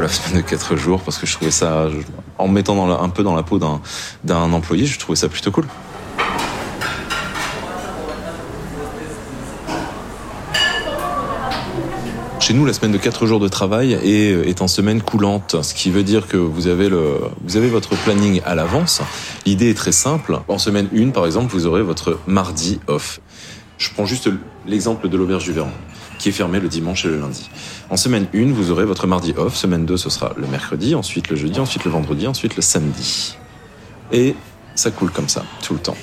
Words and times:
la 0.00 0.08
semaine 0.08 0.42
de 0.42 0.46
4 0.46 0.76
jours 0.76 1.00
Parce 1.02 1.18
que 1.18 1.26
je 1.26 1.34
trouvais 1.34 1.50
ça, 1.50 1.88
en 2.38 2.48
me 2.48 2.54
mettant 2.54 3.00
un 3.00 3.08
peu 3.08 3.22
dans 3.22 3.34
la 3.34 3.42
peau 3.42 3.58
d'un 3.58 4.52
employé, 4.52 4.86
je 4.86 4.98
trouvais 4.98 5.16
ça 5.16 5.28
plutôt 5.28 5.50
cool. 5.50 5.66
Chez 12.46 12.54
nous, 12.54 12.64
la 12.64 12.72
semaine 12.72 12.92
de 12.92 12.98
4 12.98 13.26
jours 13.26 13.40
de 13.40 13.48
travail 13.48 13.94
est, 13.94 14.48
est 14.48 14.62
en 14.62 14.68
semaine 14.68 15.02
coulante, 15.02 15.56
ce 15.62 15.74
qui 15.74 15.90
veut 15.90 16.04
dire 16.04 16.28
que 16.28 16.36
vous 16.36 16.68
avez, 16.68 16.88
le, 16.88 17.18
vous 17.42 17.56
avez 17.56 17.68
votre 17.68 17.96
planning 17.96 18.40
à 18.44 18.54
l'avance. 18.54 19.02
L'idée 19.46 19.70
est 19.70 19.74
très 19.74 19.90
simple. 19.90 20.38
En 20.46 20.58
semaine 20.58 20.88
1, 20.96 21.10
par 21.10 21.26
exemple, 21.26 21.52
vous 21.52 21.66
aurez 21.66 21.82
votre 21.82 22.20
mardi 22.28 22.78
off. 22.86 23.20
Je 23.78 23.90
prends 23.90 24.06
juste 24.06 24.30
l'exemple 24.64 25.08
de 25.08 25.16
l'auberge 25.16 25.42
du 25.42 25.52
Vermont, 25.52 25.72
qui 26.18 26.28
est 26.28 26.32
fermée 26.32 26.60
le 26.60 26.68
dimanche 26.68 27.04
et 27.04 27.08
le 27.08 27.20
lundi. 27.20 27.48
En 27.90 27.96
semaine 27.96 28.26
1, 28.34 28.52
vous 28.52 28.70
aurez 28.70 28.84
votre 28.84 29.06
mardi 29.06 29.34
off. 29.36 29.56
Semaine 29.56 29.86
2, 29.86 29.96
ce 29.96 30.10
sera 30.10 30.32
le 30.36 30.46
mercredi, 30.46 30.94
ensuite 30.94 31.28
le 31.28 31.36
jeudi, 31.36 31.60
ensuite 31.60 31.84
le 31.84 31.90
vendredi, 31.90 32.26
ensuite 32.26 32.56
le 32.56 32.62
samedi. 32.62 33.36
Et 34.12 34.34
ça 34.74 34.90
coule 34.90 35.10
comme 35.10 35.28
ça, 35.28 35.44
tout 35.62 35.74
le 35.74 35.80
temps. 35.80 35.96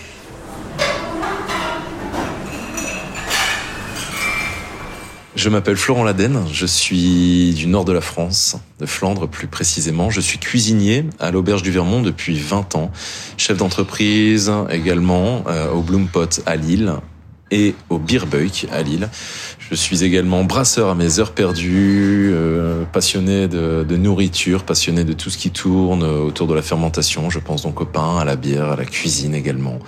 Je 5.35 5.49
m'appelle 5.49 5.75
Florent 5.75 6.03
Laden, 6.03 6.45
je 6.51 6.65
suis 6.65 7.53
du 7.55 7.65
nord 7.65 7.85
de 7.85 7.91
la 7.91 8.01
France, 8.01 8.55
de 8.79 8.85
Flandre 8.85 9.27
plus 9.27 9.47
précisément. 9.47 10.11
Je 10.11 10.21
suis 10.21 10.37
cuisinier 10.37 11.05
à 11.19 11.31
l'Auberge 11.31 11.63
du 11.63 11.71
Vermont 11.71 12.01
depuis 12.01 12.39
20 12.39 12.75
ans, 12.75 12.91
chef 13.35 13.57
d'entreprise 13.57 14.51
également 14.69 15.43
euh, 15.47 15.71
au 15.71 15.81
Bloompot 15.81 16.29
à 16.45 16.55
Lille 16.55 16.93
et 17.49 17.73
au 17.89 17.97
Beerbuik 17.97 18.67
à 18.71 18.83
Lille. 18.83 19.09
Je 19.69 19.75
suis 19.75 20.03
également 20.03 20.43
brasseur 20.43 20.89
à 20.89 20.95
mes 20.95 21.19
heures 21.19 21.31
perdues, 21.31 22.31
euh, 22.33 22.83
passionné 22.91 23.47
de, 23.47 23.95
nourriture, 23.95 24.63
passionné 24.63 25.03
de 25.03 25.13
tout 25.13 25.29
ce 25.29 25.37
qui 25.37 25.51
tourne 25.51 26.03
autour 26.03 26.47
de 26.47 26.53
la 26.53 26.61
fermentation. 26.61 27.29
Je 27.29 27.39
pense 27.39 27.63
donc 27.63 27.81
au 27.81 27.85
pain, 27.85 28.17
à 28.17 28.25
la 28.25 28.35
bière, 28.35 28.71
à 28.71 28.75
la 28.75 28.85
cuisine 28.85 29.33
également. 29.33 29.79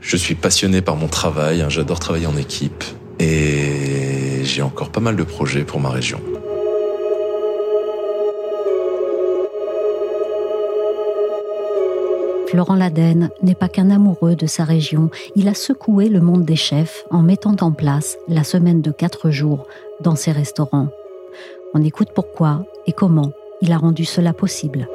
Je 0.00 0.16
suis 0.16 0.34
passionné 0.34 0.80
par 0.80 0.96
mon 0.96 1.08
travail, 1.08 1.62
hein, 1.62 1.68
j'adore 1.68 1.98
travailler 1.98 2.26
en 2.26 2.36
équipe 2.36 2.84
et 3.18 4.44
j'ai 4.44 4.62
encore 4.62 4.90
pas 4.90 5.00
mal 5.00 5.16
de 5.16 5.22
projets 5.22 5.64
pour 5.64 5.80
ma 5.80 5.90
région. 5.90 6.20
Florent 12.54 12.76
Laden 12.76 13.30
n'est 13.42 13.56
pas 13.56 13.68
qu'un 13.68 13.90
amoureux 13.90 14.36
de 14.36 14.46
sa 14.46 14.62
région, 14.62 15.10
il 15.34 15.48
a 15.48 15.54
secoué 15.54 16.08
le 16.08 16.20
monde 16.20 16.44
des 16.44 16.54
chefs 16.54 17.04
en 17.10 17.20
mettant 17.20 17.56
en 17.62 17.72
place 17.72 18.16
la 18.28 18.44
semaine 18.44 18.80
de 18.80 18.92
quatre 18.92 19.32
jours 19.32 19.66
dans 20.00 20.14
ses 20.14 20.30
restaurants. 20.30 20.86
On 21.74 21.82
écoute 21.82 22.10
pourquoi 22.14 22.64
et 22.86 22.92
comment 22.92 23.32
il 23.60 23.72
a 23.72 23.76
rendu 23.76 24.04
cela 24.04 24.32
possible. 24.32 24.86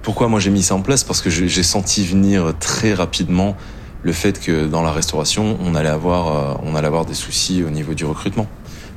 Pourquoi 0.00 0.28
moi 0.28 0.40
j'ai 0.40 0.48
mis 0.48 0.62
ça 0.62 0.74
en 0.74 0.80
place? 0.80 1.04
Parce 1.04 1.20
que 1.20 1.28
j'ai 1.28 1.62
senti 1.62 2.02
venir 2.02 2.54
très 2.58 2.94
rapidement 2.94 3.56
le 4.02 4.12
fait 4.12 4.40
que 4.40 4.66
dans 4.66 4.82
la 4.82 4.92
restauration, 4.92 5.58
on 5.62 5.74
allait 5.74 5.90
euh, 5.90 6.54
on 6.62 6.74
allait 6.74 6.86
avoir 6.86 7.04
des 7.04 7.12
soucis 7.12 7.62
au 7.62 7.68
niveau 7.68 7.92
du 7.92 8.06
recrutement. 8.06 8.46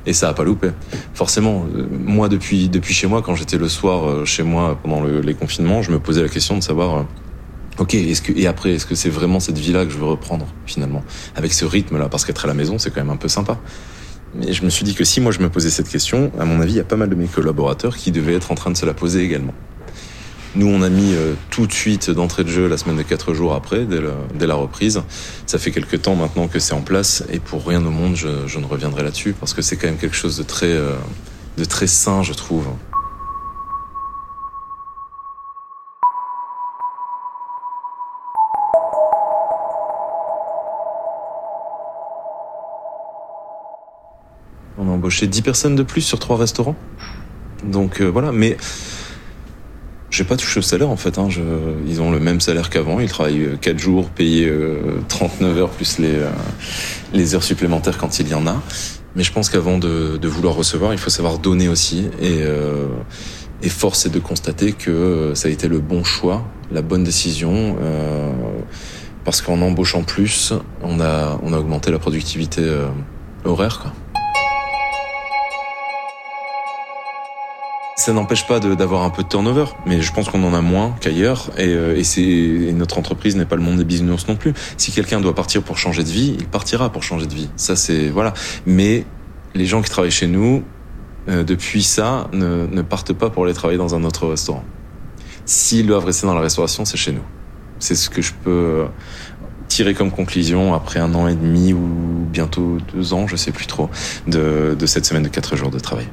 Et 0.06 0.12
ça 0.12 0.28
a 0.28 0.34
pas 0.34 0.44
loupé. 0.44 0.70
Forcément, 1.14 1.64
euh, 1.76 1.86
moi 1.90 2.28
depuis 2.28 2.68
depuis 2.68 2.92
chez 2.94 3.06
moi, 3.06 3.22
quand 3.22 3.34
j'étais 3.36 3.58
le 3.58 3.68
soir 3.68 4.08
euh, 4.08 4.24
chez 4.24 4.42
moi 4.42 4.78
pendant 4.82 5.00
le- 5.00 5.20
les 5.20 5.34
confinements, 5.34 5.82
je 5.82 5.90
me 5.92 5.98
posais 6.00 6.22
la 6.22 6.28
question 6.28 6.56
de 6.56 6.62
savoir, 6.62 6.96
euh, 6.98 7.02
ok, 7.78 7.94
est-ce 7.94 8.20
que 8.22 8.32
et 8.36 8.46
après, 8.46 8.72
est-ce 8.72 8.86
que 8.86 8.94
c'est 8.96 9.10
vraiment 9.10 9.38
cette 9.40 9.58
vie-là 9.58 9.84
que 9.86 9.92
je 9.92 9.98
veux 9.98 10.06
reprendre 10.06 10.46
finalement, 10.66 11.04
avec 11.36 11.52
ce 11.52 11.64
rythme-là 11.64 12.08
Parce 12.08 12.24
qu'être 12.24 12.44
à 12.44 12.48
la 12.48 12.54
maison, 12.54 12.78
c'est 12.78 12.90
quand 12.92 13.00
même 13.00 13.10
un 13.10 13.16
peu 13.16 13.28
sympa. 13.28 13.58
Mais 14.34 14.52
je 14.52 14.64
me 14.64 14.70
suis 14.70 14.84
dit 14.84 14.94
que 14.94 15.04
si 15.04 15.20
moi 15.20 15.30
je 15.30 15.40
me 15.40 15.50
posais 15.50 15.70
cette 15.70 15.88
question, 15.88 16.32
à 16.40 16.44
mon 16.46 16.60
avis, 16.60 16.72
il 16.72 16.76
y 16.78 16.80
a 16.80 16.84
pas 16.84 16.96
mal 16.96 17.08
de 17.10 17.14
mes 17.14 17.26
collaborateurs 17.26 17.96
qui 17.96 18.10
devaient 18.10 18.34
être 18.34 18.50
en 18.50 18.54
train 18.54 18.70
de 18.70 18.76
se 18.76 18.86
la 18.86 18.94
poser 18.94 19.22
également. 19.22 19.52
Nous, 20.54 20.66
on 20.66 20.82
a 20.82 20.90
mis 20.90 21.14
euh, 21.14 21.32
tout 21.48 21.66
de 21.66 21.72
suite 21.72 22.10
d'entrée 22.10 22.44
de 22.44 22.50
jeu 22.50 22.68
la 22.68 22.76
semaine 22.76 22.98
de 22.98 23.02
quatre 23.02 23.32
jours 23.32 23.54
après, 23.54 23.86
dès, 23.86 24.46
la 24.46 24.54
reprise. 24.54 25.02
Ça 25.46 25.58
fait 25.58 25.70
quelques 25.70 26.02
temps 26.02 26.14
maintenant 26.14 26.46
que 26.46 26.58
c'est 26.58 26.74
en 26.74 26.82
place 26.82 27.24
et 27.30 27.38
pour 27.38 27.66
rien 27.66 27.82
au 27.86 27.90
monde, 27.90 28.16
je, 28.16 28.46
je 28.46 28.58
ne 28.58 28.66
reviendrai 28.66 29.02
là-dessus 29.02 29.32
parce 29.32 29.54
que 29.54 29.62
c'est 29.62 29.78
quand 29.78 29.86
même 29.86 29.96
quelque 29.96 30.16
chose 30.16 30.36
de 30.36 30.42
très, 30.42 30.66
euh, 30.66 30.92
de 31.56 31.64
très 31.64 31.86
sain, 31.86 32.22
je 32.22 32.34
trouve. 32.34 32.66
On 44.76 44.86
a 44.86 44.90
embauché 44.90 45.26
10 45.26 45.40
personnes 45.40 45.76
de 45.76 45.82
plus 45.82 46.02
sur 46.02 46.18
trois 46.18 46.36
restaurants. 46.36 46.76
Donc 47.64 48.00
euh, 48.02 48.06
voilà, 48.06 48.32
mais 48.32 48.58
j'ai 50.12 50.24
pas 50.24 50.36
touché 50.36 50.60
au 50.60 50.62
salaire 50.62 50.90
en 50.90 50.96
fait. 50.96 51.18
Hein. 51.18 51.28
Je- 51.30 51.40
ils 51.88 52.00
ont 52.00 52.10
le 52.12 52.20
même 52.20 52.40
salaire 52.40 52.70
qu'avant. 52.70 53.00
Ils 53.00 53.08
travaillent 53.08 53.58
4 53.60 53.78
jours, 53.78 54.08
payés 54.10 54.46
euh, 54.48 55.00
39 55.08 55.58
heures 55.58 55.70
plus 55.70 55.98
les, 55.98 56.14
euh, 56.14 56.30
les 57.12 57.34
heures 57.34 57.42
supplémentaires 57.42 57.98
quand 57.98 58.20
il 58.20 58.28
y 58.28 58.34
en 58.34 58.46
a. 58.46 58.62
Mais 59.16 59.24
je 59.24 59.32
pense 59.32 59.50
qu'avant 59.50 59.78
de, 59.78 60.16
de 60.16 60.28
vouloir 60.28 60.54
recevoir, 60.54 60.92
il 60.92 60.98
faut 60.98 61.10
savoir 61.10 61.38
donner 61.38 61.68
aussi. 61.68 62.08
Et, 62.20 62.42
euh, 62.42 62.86
et 63.62 63.68
force 63.68 64.06
est 64.06 64.10
de 64.10 64.18
constater 64.18 64.72
que 64.72 64.90
euh, 64.90 65.34
ça 65.34 65.48
a 65.48 65.50
été 65.50 65.66
le 65.68 65.78
bon 65.80 66.04
choix, 66.04 66.44
la 66.70 66.82
bonne 66.82 67.04
décision. 67.04 67.76
euh, 67.80 68.30
parce 69.24 69.40
qu'en 69.40 69.60
embauchant 69.62 70.02
plus, 70.02 70.52
on 70.82 70.98
a, 71.00 71.38
on 71.44 71.52
a 71.52 71.58
augmenté 71.58 71.92
la 71.92 71.98
productivité 72.00 72.60
euh, 72.62 72.88
horaire. 73.44 73.78
Quoi. 73.80 73.92
Ça 77.94 78.12
n'empêche 78.12 78.46
pas 78.46 78.58
d'avoir 78.58 79.02
un 79.02 79.10
peu 79.10 79.22
de 79.22 79.28
turnover, 79.28 79.66
mais 79.86 80.00
je 80.00 80.12
pense 80.12 80.28
qu'on 80.28 80.42
en 80.44 80.54
a 80.54 80.62
moins 80.62 80.96
qu'ailleurs, 81.00 81.50
et, 81.58 81.68
euh, 81.68 82.02
et, 82.16 82.68
et 82.68 82.72
notre 82.72 82.98
entreprise 82.98 83.36
n'est 83.36 83.44
pas 83.44 83.54
le 83.56 83.62
monde 83.62 83.76
des 83.76 83.84
bisounours 83.84 84.26
non 84.28 84.34
plus. 84.34 84.54
Si 84.78 84.92
quelqu'un 84.92 85.20
doit 85.20 85.34
partir 85.34 85.62
pour 85.62 85.76
changer 85.78 86.02
de 86.02 86.08
vie, 86.08 86.34
il 86.38 86.46
partira 86.46 86.90
pour 86.90 87.02
changer 87.02 87.26
de 87.26 87.34
vie. 87.34 87.50
Ça 87.56 87.76
c'est 87.76 88.08
voilà. 88.08 88.32
Mais 88.66 89.04
les 89.54 89.66
gens 89.66 89.82
qui 89.82 89.90
travaillent 89.90 90.10
chez 90.10 90.26
nous, 90.26 90.64
euh, 91.28 91.44
depuis 91.44 91.82
ça, 91.82 92.28
ne, 92.32 92.66
ne 92.66 92.82
partent 92.82 93.12
pas 93.12 93.30
pour 93.30 93.44
aller 93.44 93.54
travailler 93.54 93.78
dans 93.78 93.94
un 93.94 94.04
autre 94.04 94.26
restaurant. 94.26 94.64
S'ils 95.44 95.86
doivent 95.86 96.06
rester 96.06 96.26
dans 96.26 96.34
la 96.34 96.40
restauration, 96.40 96.84
c'est 96.84 96.96
chez 96.96 97.12
nous. 97.12 97.24
C'est 97.78 97.94
ce 97.94 98.08
que 98.08 98.22
je 98.22 98.32
peux 98.32 98.50
euh, 98.50 98.86
tirer 99.68 99.92
comme 99.92 100.10
conclusion 100.10 100.72
après 100.72 100.98
un 100.98 101.14
an 101.14 101.28
et 101.28 101.34
demi 101.34 101.72
ou 101.72 102.26
bientôt 102.32 102.78
deux 102.94 103.12
ans, 103.12 103.26
je 103.26 103.36
sais 103.36 103.52
plus 103.52 103.66
trop, 103.66 103.90
de, 104.26 104.74
de 104.78 104.86
cette 104.86 105.04
semaine 105.04 105.22
de 105.22 105.28
quatre 105.28 105.56
jours 105.56 105.70
de 105.70 105.78
travail. 105.78 106.08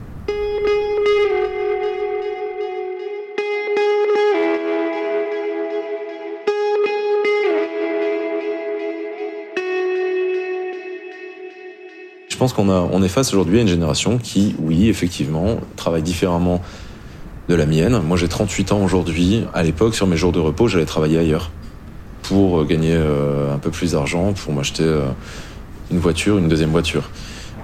Pense 12.39 12.53
qu'on 12.53 12.69
on 12.69 13.03
est 13.03 13.09
face 13.09 13.33
aujourd'hui 13.33 13.59
à 13.59 13.61
une 13.63 13.67
génération 13.67 14.17
qui, 14.17 14.55
oui, 14.59 14.87
effectivement, 14.87 15.57
travaille 15.75 16.03
différemment 16.03 16.61
de 17.49 17.55
la 17.55 17.65
mienne. 17.65 17.99
Moi, 18.07 18.15
j'ai 18.15 18.29
38 18.29 18.71
ans 18.71 18.81
aujourd'hui. 18.81 19.43
À 19.53 19.61
l'époque, 19.61 19.93
sur 19.93 20.07
mes 20.07 20.15
jours 20.15 20.31
de 20.31 20.39
repos, 20.39 20.69
j'allais 20.69 20.85
travailler 20.85 21.17
ailleurs 21.17 21.51
pour 22.23 22.65
gagner 22.65 22.93
euh, 22.93 23.53
un 23.53 23.57
peu 23.57 23.71
plus 23.71 23.91
d'argent, 23.91 24.31
pour 24.31 24.53
m'acheter 24.53 24.83
euh, 24.83 25.09
une 25.91 25.99
voiture, 25.99 26.37
une 26.37 26.47
deuxième 26.47 26.69
voiture. 26.69 27.09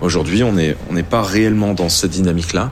Aujourd'hui, 0.01 0.43
on 0.43 0.51
n'est 0.51 0.75
on 0.89 0.93
n'est 0.93 1.03
pas 1.03 1.21
réellement 1.21 1.73
dans 1.73 1.87
cette 1.87 2.11
dynamique-là. 2.11 2.71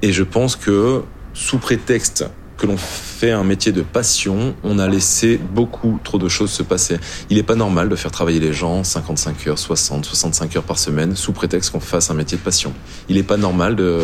Et 0.00 0.10
je 0.12 0.22
pense 0.22 0.56
que, 0.56 1.02
sous 1.34 1.58
prétexte 1.58 2.24
que 2.62 2.66
l'on 2.68 2.76
fait 2.76 3.32
un 3.32 3.42
métier 3.42 3.72
de 3.72 3.82
passion, 3.82 4.54
on 4.62 4.78
a 4.78 4.86
laissé 4.86 5.36
beaucoup 5.36 5.98
trop 6.04 6.18
de 6.18 6.28
choses 6.28 6.52
se 6.52 6.62
passer. 6.62 6.98
Il 7.28 7.36
n'est 7.36 7.42
pas 7.42 7.56
normal 7.56 7.88
de 7.88 7.96
faire 7.96 8.12
travailler 8.12 8.38
les 8.38 8.52
gens 8.52 8.84
55 8.84 9.48
heures, 9.48 9.58
60, 9.58 10.04
65 10.04 10.56
heures 10.56 10.62
par 10.62 10.78
semaine 10.78 11.16
sous 11.16 11.32
prétexte 11.32 11.72
qu'on 11.72 11.80
fasse 11.80 12.10
un 12.10 12.14
métier 12.14 12.38
de 12.38 12.42
passion. 12.42 12.72
Il 13.08 13.16
n'est 13.16 13.24
pas 13.24 13.36
normal 13.36 13.74
de, 13.74 14.02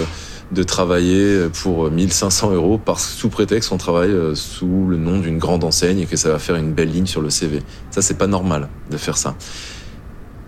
de 0.50 0.62
travailler 0.64 1.46
pour 1.62 1.88
1500 1.88 2.50
euros 2.50 2.78
par, 2.78 2.99
sous 2.99 3.28
prétexte 3.28 3.69
qu'on 3.69 3.78
travaille 3.78 4.10
euh, 4.10 4.34
sous 4.34 4.87
le 4.88 4.96
nom 4.96 5.20
d'une 5.20 5.38
grande 5.38 5.62
enseigne 5.62 6.00
et 6.00 6.06
que 6.06 6.16
ça 6.16 6.31
va 6.31 6.40
faire 6.40 6.56
une 6.56 6.72
belle 6.72 6.90
ligne 6.90 7.06
sur 7.06 7.20
le 7.20 7.31
CV. 7.31 7.60
Ça, 7.93 8.02
c'est 8.02 8.19
pas 8.19 8.26
normal 8.26 8.69
de 8.90 8.96
faire 8.96 9.19
ça. 9.19 9.37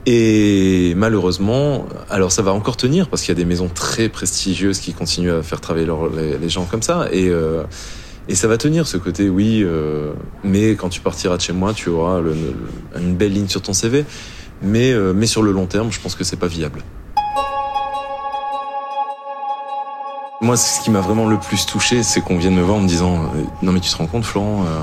Et 0.06 0.94
malheureusement, 0.96 1.86
alors 2.08 2.32
ça 2.32 2.42
va 2.42 2.52
encore 2.52 2.76
tenir 2.76 3.08
parce 3.08 3.22
qu'il 3.22 3.28
y 3.30 3.36
a 3.36 3.40
des 3.40 3.44
maisons 3.44 3.68
très 3.68 4.08
prestigieuses 4.08 4.78
qui 4.80 4.94
continuent 4.94 5.32
à 5.32 5.42
faire 5.42 5.60
travailler 5.60 5.86
leur- 5.86 6.08
les, 6.10 6.48
gens 6.48 6.64
comme 6.64 6.82
ça. 6.82 7.08
Et, 7.12 7.28
euh, 7.28 7.64
et 8.28 8.34
ça 8.34 8.48
va 8.48 8.56
tenir 8.56 8.86
ce 8.86 8.96
côté, 8.96 9.28
oui, 9.28 9.62
euh, 9.62 10.12
mais 10.42 10.70
quand 10.70 10.88
tu 10.88 11.00
partiras 11.00 11.36
de 11.36 11.42
chez 11.42 11.52
moi, 11.52 11.74
tu 11.74 11.90
auras 11.90 12.20
une 12.98 13.14
belle 13.14 13.32
ligne 13.32 13.48
sur 13.48 13.60
ton 13.62 13.72
CV. 13.72 14.04
Mais, 14.62 14.92
euh, 14.92 15.12
mais 15.14 15.26
sur 15.26 15.42
le 15.42 15.52
long 15.52 15.66
terme, 15.66 15.90
je 15.90 16.00
pense 16.00 16.14
que 16.14 16.24
c'est 16.24 16.36
pas 16.36 16.46
viable. 16.46 16.82
Moi, 20.42 20.56
ce 20.56 20.80
qui 20.82 20.90
m'a 20.90 21.00
vraiment 21.00 21.28
le 21.28 21.38
plus 21.38 21.66
touché, 21.66 22.02
c'est 22.02 22.22
qu'on 22.22 22.38
vienne 22.38 22.54
me 22.54 22.62
voir 22.62 22.78
en 22.78 22.80
me 22.80 22.88
disant 22.88 23.24
euh, 23.24 23.42
Non, 23.62 23.72
mais 23.72 23.80
tu 23.80 23.90
te 23.90 23.96
rends 23.96 24.06
compte, 24.06 24.24
Florent, 24.24 24.64
euh, 24.66 24.82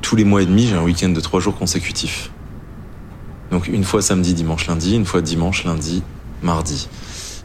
tous 0.00 0.16
les 0.16 0.24
mois 0.24 0.40
et 0.42 0.46
demi, 0.46 0.66
j'ai 0.66 0.74
un 0.74 0.82
week-end 0.82 1.10
de 1.10 1.20
trois 1.20 1.40
jours 1.40 1.56
consécutifs. 1.56 2.30
Donc 3.52 3.68
une 3.68 3.84
fois 3.84 4.00
samedi, 4.00 4.32
dimanche, 4.32 4.66
lundi, 4.66 4.96
une 4.96 5.04
fois 5.04 5.20
dimanche, 5.20 5.64
lundi, 5.64 6.02
mardi. 6.42 6.88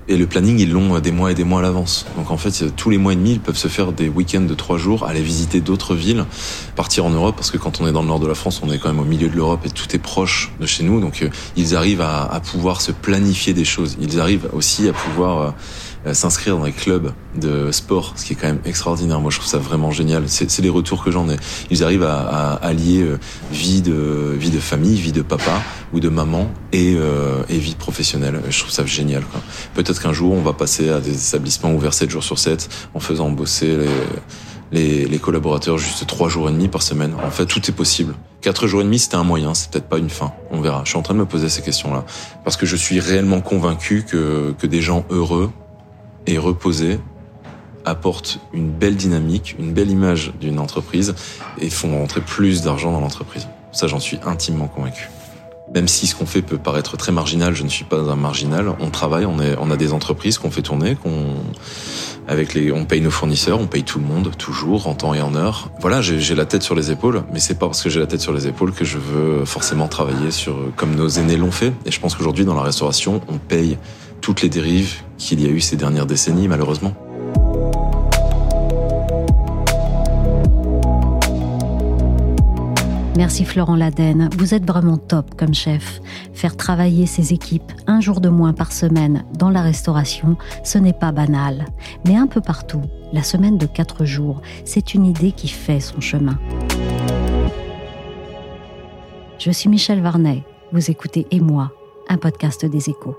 Et 0.09 0.15
le 0.15 0.25
planning, 0.25 0.59
ils 0.59 0.71
l'ont 0.71 0.99
des 0.99 1.11
mois 1.11 1.31
et 1.31 1.35
des 1.35 1.43
mois 1.43 1.59
à 1.59 1.63
l'avance. 1.63 2.05
Donc 2.15 2.31
en 2.31 2.37
fait, 2.37 2.75
tous 2.75 2.89
les 2.89 2.97
mois 2.97 3.13
et 3.13 3.15
demi, 3.15 3.33
ils 3.33 3.39
peuvent 3.39 3.57
se 3.57 3.67
faire 3.67 3.91
des 3.91 4.07
week-ends 4.07 4.41
de 4.41 4.53
trois 4.53 4.77
jours, 4.77 5.05
aller 5.05 5.21
visiter 5.21 5.59
d'autres 5.59 5.95
villes, 5.95 6.25
partir 6.75 7.05
en 7.05 7.09
Europe, 7.09 7.35
parce 7.35 7.51
que 7.51 7.57
quand 7.57 7.81
on 7.81 7.87
est 7.87 7.91
dans 7.91 8.01
le 8.01 8.07
nord 8.07 8.19
de 8.19 8.27
la 8.27 8.35
France, 8.35 8.61
on 8.63 8.71
est 8.71 8.77
quand 8.77 8.89
même 8.89 8.99
au 8.99 9.05
milieu 9.05 9.27
de 9.27 9.35
l'Europe 9.35 9.65
et 9.65 9.69
tout 9.69 9.93
est 9.93 9.99
proche 9.99 10.51
de 10.59 10.65
chez 10.65 10.83
nous. 10.83 11.01
Donc 11.01 11.21
euh, 11.21 11.29
ils 11.55 11.75
arrivent 11.75 12.01
à, 12.01 12.41
pouvoir 12.51 12.81
se 12.81 12.91
planifier 12.91 13.53
des 13.53 13.65
choses. 13.65 13.97
Ils 13.99 14.19
arrivent 14.19 14.49
aussi 14.53 14.87
à 14.87 14.93
pouvoir 14.93 15.41
euh, 15.41 15.51
euh, 16.07 16.13
s'inscrire 16.13 16.57
dans 16.57 16.63
les 16.63 16.71
clubs 16.71 17.11
de 17.35 17.71
sport, 17.71 18.13
ce 18.15 18.25
qui 18.25 18.33
est 18.33 18.35
quand 18.35 18.47
même 18.47 18.61
extraordinaire. 18.65 19.19
Moi, 19.19 19.31
je 19.31 19.37
trouve 19.37 19.49
ça 19.49 19.57
vraiment 19.57 19.91
génial. 19.91 20.23
C'est 20.27 20.61
les 20.61 20.69
retours 20.69 21.03
que 21.03 21.11
j'en 21.11 21.29
ai. 21.29 21.35
Ils 21.69 21.83
arrivent 21.83 22.03
à, 22.03 22.19
à 22.19 22.53
allier 22.55 23.01
euh, 23.01 23.19
vie 23.51 23.81
de 23.81 24.35
vie 24.37 24.51
de 24.51 24.59
famille, 24.59 24.95
vie 24.95 25.11
de 25.11 25.21
papa 25.21 25.61
ou 25.93 25.99
de 25.99 26.09
maman 26.09 26.49
et, 26.71 26.95
euh, 26.95 27.43
et 27.49 27.57
vie 27.57 27.75
professionnelle. 27.75 28.41
Je 28.49 28.59
trouve 28.59 28.71
ça 28.71 28.85
génial. 28.85 29.23
Peut-être 29.73 29.96
qu'un 29.99 30.13
jour, 30.13 30.33
on 30.33 30.41
va 30.41 30.53
passer 30.53 30.89
à 30.89 30.99
des 30.99 31.27
établissements 31.29 31.73
ouverts 31.73 31.93
7 31.93 32.09
jours 32.09 32.23
sur 32.23 32.39
7 32.39 32.69
en 32.93 32.99
faisant 32.99 33.29
bosser 33.29 33.77
les 33.77 33.87
les, 34.71 35.19
collaborateurs 35.19 35.77
juste 35.77 36.05
trois 36.07 36.29
jours 36.29 36.49
et 36.49 36.51
demi 36.51 36.67
par 36.67 36.81
semaine. 36.81 37.15
En 37.23 37.31
fait, 37.31 37.45
tout 37.45 37.61
est 37.69 37.73
possible. 37.73 38.15
Quatre 38.41 38.67
jours 38.67 38.81
et 38.81 38.83
demi, 38.83 38.99
c'était 38.99 39.15
un 39.15 39.23
moyen, 39.23 39.53
c'est 39.53 39.71
peut-être 39.71 39.87
pas 39.89 39.97
une 39.97 40.09
fin. 40.09 40.33
On 40.51 40.61
verra. 40.61 40.81
Je 40.83 40.89
suis 40.89 40.97
en 40.97 41.01
train 41.01 41.13
de 41.13 41.19
me 41.19 41.25
poser 41.25 41.49
ces 41.49 41.61
questions-là 41.61 42.05
parce 42.43 42.57
que 42.57 42.65
je 42.65 42.75
suis 42.75 42.99
réellement 42.99 43.41
convaincu 43.41 44.03
que 44.03 44.53
que 44.57 44.67
des 44.67 44.81
gens 44.81 45.05
heureux 45.09 45.51
et 46.25 46.37
reposé 46.37 46.99
apporte 47.85 48.39
une 48.53 48.69
belle 48.69 48.97
dynamique, 48.97 49.55
une 49.57 49.73
belle 49.73 49.89
image 49.89 50.33
d'une 50.39 50.59
entreprise 50.59 51.15
et 51.59 51.69
font 51.69 51.97
rentrer 51.97 52.21
plus 52.21 52.61
d'argent 52.61 52.91
dans 52.91 52.99
l'entreprise. 52.99 53.47
Ça, 53.71 53.87
j'en 53.87 53.99
suis 53.99 54.19
intimement 54.25 54.67
convaincu. 54.67 55.09
Même 55.77 55.87
si 55.87 56.07
ce 56.07 56.15
qu'on 56.15 56.25
fait 56.25 56.41
peut 56.41 56.57
paraître 56.57 56.97
très 56.97 57.11
marginal, 57.11 57.53
je 57.53 57.61
ne 57.61 57.69
suis 57.69 57.83
pas 57.83 57.97
un 57.97 58.15
marginal. 58.15 58.73
On 58.79 58.89
travaille, 58.89 59.27
on, 59.27 59.69
a 59.69 59.77
des 59.77 59.93
entreprises 59.93 60.39
qu'on 60.39 60.49
fait 60.49 60.63
tourner, 60.63 60.97
on 61.05 62.85
paye 62.85 62.99
nos 62.99 63.11
fournisseurs, 63.11 63.59
on 63.59 63.67
paye 63.67 63.83
tout 63.83 63.99
le 63.99 64.05
monde 64.05 64.31
toujours 64.35 64.87
en 64.87 64.95
temps 64.95 65.13
et 65.13 65.21
en 65.21 65.35
heure. 65.35 65.69
Voilà, 65.79 66.01
j'ai 66.01 66.33
la 66.33 66.45
tête 66.47 66.63
sur 66.63 66.73
les 66.73 66.89
épaules, 66.89 67.21
mais 67.31 67.37
c'est 67.37 67.59
pas 67.59 67.67
parce 67.67 67.83
que 67.83 67.91
j'ai 67.91 67.99
la 67.99 68.07
tête 68.07 68.21
sur 68.21 68.33
les 68.33 68.47
épaules 68.47 68.71
que 68.71 68.85
je 68.85 68.97
veux 68.97 69.45
forcément 69.45 69.87
travailler 69.87 70.31
sur 70.31 70.57
comme 70.75 70.95
nos 70.95 71.09
aînés 71.09 71.37
l'ont 71.37 71.51
fait. 71.51 71.73
Et 71.85 71.91
je 71.91 71.99
pense 71.99 72.15
qu'aujourd'hui 72.15 72.43
dans 72.43 72.55
la 72.55 72.63
restauration, 72.63 73.21
on 73.27 73.37
paye 73.37 73.77
toutes 74.19 74.41
les 74.41 74.49
dérives 74.49 75.03
qu'il 75.19 75.39
y 75.39 75.45
a 75.45 75.49
eu 75.49 75.61
ces 75.61 75.75
dernières 75.75 76.07
décennies, 76.07 76.47
malheureusement. 76.47 76.95
Merci 83.17 83.45
Florent 83.45 83.75
Laden, 83.75 84.29
vous 84.37 84.53
êtes 84.53 84.63
vraiment 84.63 84.97
top 84.97 85.33
comme 85.35 85.55
chef. 85.55 86.01
Faire 86.33 86.55
travailler 86.55 87.07
ses 87.07 87.33
équipes 87.33 87.71
un 87.87 87.99
jour 87.99 88.21
de 88.21 88.29
moins 88.29 88.53
par 88.53 88.71
semaine 88.71 89.25
dans 89.33 89.49
la 89.49 89.63
restauration, 89.63 90.37
ce 90.63 90.77
n'est 90.77 90.93
pas 90.93 91.11
banal. 91.11 91.65
Mais 92.05 92.15
un 92.15 92.27
peu 92.27 92.41
partout, 92.41 92.83
la 93.11 93.23
semaine 93.23 93.57
de 93.57 93.65
quatre 93.65 94.05
jours, 94.05 94.43
c'est 94.65 94.93
une 94.93 95.07
idée 95.07 95.31
qui 95.31 95.47
fait 95.47 95.79
son 95.79 95.99
chemin. 95.99 96.37
Je 99.39 99.49
suis 99.49 99.67
Michel 99.67 99.99
Varnet, 99.99 100.43
vous 100.71 100.91
écoutez 100.91 101.25
Et 101.31 101.39
moi, 101.39 101.71
un 102.09 102.17
podcast 102.17 102.67
des 102.67 102.91
échos. 102.91 103.17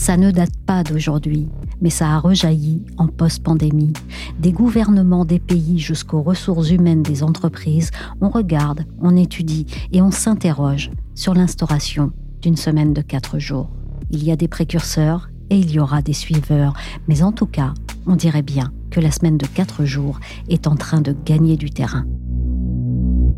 Ça 0.00 0.16
ne 0.16 0.30
date 0.30 0.56
pas 0.64 0.82
d'aujourd'hui, 0.82 1.50
mais 1.82 1.90
ça 1.90 2.08
a 2.08 2.18
rejailli 2.18 2.86
en 2.96 3.06
post-pandémie. 3.06 3.92
Des 4.38 4.50
gouvernements 4.50 5.26
des 5.26 5.38
pays 5.38 5.78
jusqu'aux 5.78 6.22
ressources 6.22 6.70
humaines 6.70 7.02
des 7.02 7.22
entreprises, 7.22 7.90
on 8.22 8.30
regarde, 8.30 8.86
on 9.02 9.14
étudie 9.14 9.66
et 9.92 10.00
on 10.00 10.10
s'interroge 10.10 10.90
sur 11.14 11.34
l'instauration 11.34 12.12
d'une 12.40 12.56
semaine 12.56 12.94
de 12.94 13.02
quatre 13.02 13.38
jours. 13.38 13.68
Il 14.10 14.24
y 14.24 14.30
a 14.30 14.36
des 14.36 14.48
précurseurs 14.48 15.28
et 15.50 15.58
il 15.58 15.70
y 15.70 15.78
aura 15.78 16.00
des 16.00 16.14
suiveurs, 16.14 16.72
mais 17.06 17.22
en 17.22 17.32
tout 17.32 17.44
cas, 17.44 17.74
on 18.06 18.16
dirait 18.16 18.40
bien 18.40 18.72
que 18.90 19.00
la 19.00 19.10
semaine 19.10 19.36
de 19.36 19.46
quatre 19.46 19.84
jours 19.84 20.18
est 20.48 20.66
en 20.66 20.76
train 20.76 21.02
de 21.02 21.14
gagner 21.26 21.58
du 21.58 21.68
terrain. 21.68 22.06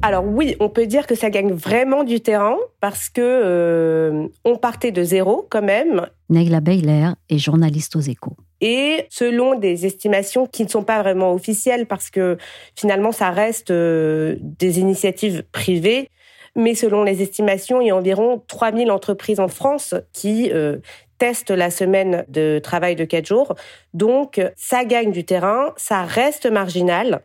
Alors 0.04 0.24
oui, 0.26 0.56
on 0.58 0.68
peut 0.68 0.86
dire 0.86 1.06
que 1.06 1.14
ça 1.14 1.30
gagne 1.30 1.52
vraiment 1.52 2.02
du 2.02 2.20
terrain 2.20 2.56
parce 2.80 3.08
que 3.08 3.20
euh, 3.20 4.26
on 4.44 4.56
partait 4.56 4.90
de 4.90 5.04
zéro 5.04 5.46
quand 5.48 5.62
même. 5.62 6.08
Negla 6.28 6.60
Beyler 6.60 7.10
est 7.30 7.38
journaliste 7.38 7.94
aux 7.94 8.00
Échos. 8.00 8.36
Et 8.60 9.06
selon 9.10 9.56
des 9.56 9.86
estimations 9.86 10.48
qui 10.48 10.64
ne 10.64 10.68
sont 10.68 10.82
pas 10.82 11.00
vraiment 11.02 11.32
officielles 11.32 11.86
parce 11.86 12.10
que 12.10 12.36
finalement 12.74 13.12
ça 13.12 13.30
reste 13.30 13.70
euh, 13.70 14.36
des 14.40 14.80
initiatives 14.80 15.44
privées, 15.52 16.08
mais 16.56 16.74
selon 16.74 17.04
les 17.04 17.22
estimations, 17.22 17.80
il 17.80 17.86
y 17.86 17.90
a 17.90 17.96
environ 17.96 18.42
3000 18.48 18.90
entreprises 18.90 19.38
en 19.38 19.48
France 19.48 19.94
qui 20.12 20.50
euh, 20.52 20.78
testent 21.18 21.52
la 21.52 21.70
semaine 21.70 22.24
de 22.28 22.58
travail 22.60 22.96
de 22.96 23.04
4 23.04 23.24
jours. 23.24 23.54
Donc 23.94 24.40
ça 24.56 24.84
gagne 24.84 25.12
du 25.12 25.22
terrain, 25.22 25.72
ça 25.76 26.02
reste 26.02 26.46
marginal 26.46 27.22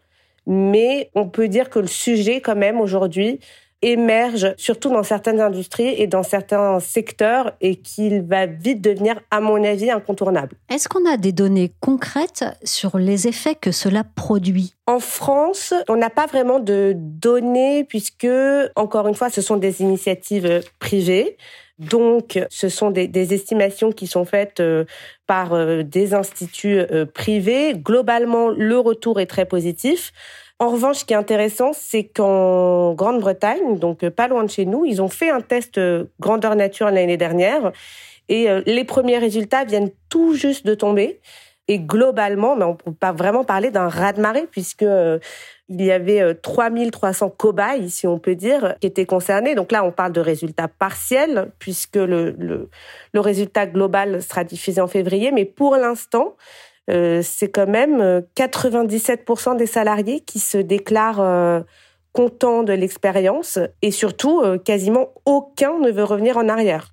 mais 0.47 1.11
on 1.13 1.27
peut 1.27 1.49
dire 1.49 1.69
que 1.69 1.79
le 1.79 1.87
sujet, 1.87 2.41
quand 2.41 2.55
même, 2.55 2.79
aujourd'hui, 2.79 3.39
émerge 3.81 4.55
surtout 4.57 4.89
dans 4.89 5.03
certaines 5.03 5.39
industries 5.39 5.93
et 6.01 6.07
dans 6.07 6.23
certains 6.23 6.79
secteurs 6.79 7.51
et 7.61 7.75
qu'il 7.75 8.23
va 8.23 8.47
vite 8.47 8.81
devenir, 8.81 9.19
à 9.29 9.39
mon 9.39 9.63
avis, 9.63 9.91
incontournable. 9.91 10.55
Est-ce 10.69 10.89
qu'on 10.89 11.05
a 11.05 11.17
des 11.17 11.31
données 11.31 11.71
concrètes 11.79 12.45
sur 12.63 12.97
les 12.97 13.27
effets 13.27 13.55
que 13.55 13.71
cela 13.71 14.03
produit? 14.03 14.73
En 14.87 14.99
France, 14.99 15.73
on 15.89 15.95
n'a 15.95 16.09
pas 16.09 16.25
vraiment 16.25 16.59
de 16.59 16.93
données 16.95 17.83
puisque, 17.83 18.27
encore 18.75 19.07
une 19.07 19.15
fois, 19.15 19.29
ce 19.29 19.41
sont 19.41 19.57
des 19.57 19.81
initiatives 19.81 20.61
privées. 20.79 21.37
Donc, 21.79 22.39
ce 22.49 22.69
sont 22.69 22.89
des, 22.89 23.33
estimations 23.33 23.91
qui 23.91 24.07
sont 24.07 24.25
faites 24.25 24.59
euh, 24.59 24.85
par 25.27 25.53
euh, 25.53 25.83
des 25.83 26.15
instituts 26.15 26.79
euh, 26.79 27.05
privés. 27.05 27.73
Globalement, 27.75 28.49
le 28.49 28.79
retour 28.79 29.19
est 29.19 29.27
très 29.27 29.45
positif. 29.45 30.11
En 30.57 30.69
revanche, 30.69 30.97
ce 30.97 31.05
qui 31.05 31.13
est 31.13 31.17
intéressant, 31.17 31.71
c'est 31.73 32.05
qu'en 32.05 32.95
Grande-Bretagne, 32.95 33.77
donc 33.77 34.09
pas 34.09 34.27
loin 34.27 34.43
de 34.43 34.49
chez 34.49 34.65
nous, 34.65 34.85
ils 34.85 35.03
ont 35.03 35.07
fait 35.07 35.29
un 35.29 35.41
test 35.41 35.79
grandeur 36.19 36.55
nature 36.55 36.89
l'année 36.89 37.17
dernière 37.17 37.71
et 38.27 38.47
les 38.65 38.83
premiers 38.83 39.19
résultats 39.19 39.65
viennent 39.65 39.91
tout 40.09 40.33
juste 40.33 40.65
de 40.65 40.73
tomber. 40.73 41.19
Et 41.67 41.79
globalement, 41.79 42.55
mais 42.55 42.63
on 42.63 42.75
peut 42.75 42.93
pas 42.93 43.11
vraiment 43.11 43.43
parler 43.43 43.71
d'un 43.71 43.89
raz-de-marée 43.89 44.47
puisque 44.49 44.85
il 45.69 45.83
y 45.83 45.91
avait 45.91 46.33
3300 46.35 47.25
euh, 47.25 47.29
cobayes, 47.35 47.89
si 47.89 48.07
on 48.07 48.19
peut 48.19 48.35
dire, 48.35 48.75
qui 48.79 48.87
étaient 48.87 49.05
concernés. 49.05 49.53
Donc 49.53 49.71
là, 49.71 49.83
on 49.83 49.91
parle 49.91 50.13
de 50.13 50.21
résultats 50.21 50.69
partiels, 50.69 51.51
puisque 51.59 51.97
le, 51.97 52.35
le, 52.37 53.19
résultat 53.19 53.67
global 53.67 54.21
sera 54.21 54.43
diffusé 54.43 54.79
en 54.79 54.87
février. 54.87 55.31
Mais 55.31 55.43
pour 55.43 55.75
l'instant, 55.75 56.35
euh, 56.89 57.21
c'est 57.21 57.49
quand 57.49 57.67
même 57.67 58.23
97% 58.35 59.49
euh, 59.51 59.55
des 59.55 59.65
salariés 59.65 60.21
qui 60.21 60.39
se 60.39 60.57
déclarent 60.57 61.19
euh, 61.19 61.61
contents 62.13 62.63
de 62.63 62.73
l'expérience 62.73 63.59
et 63.81 63.91
surtout, 63.91 64.41
quasiment 64.65 65.09
aucun 65.25 65.77
ne 65.79 65.91
veut 65.91 66.03
revenir 66.03 66.37
en 66.37 66.49
arrière. 66.49 66.91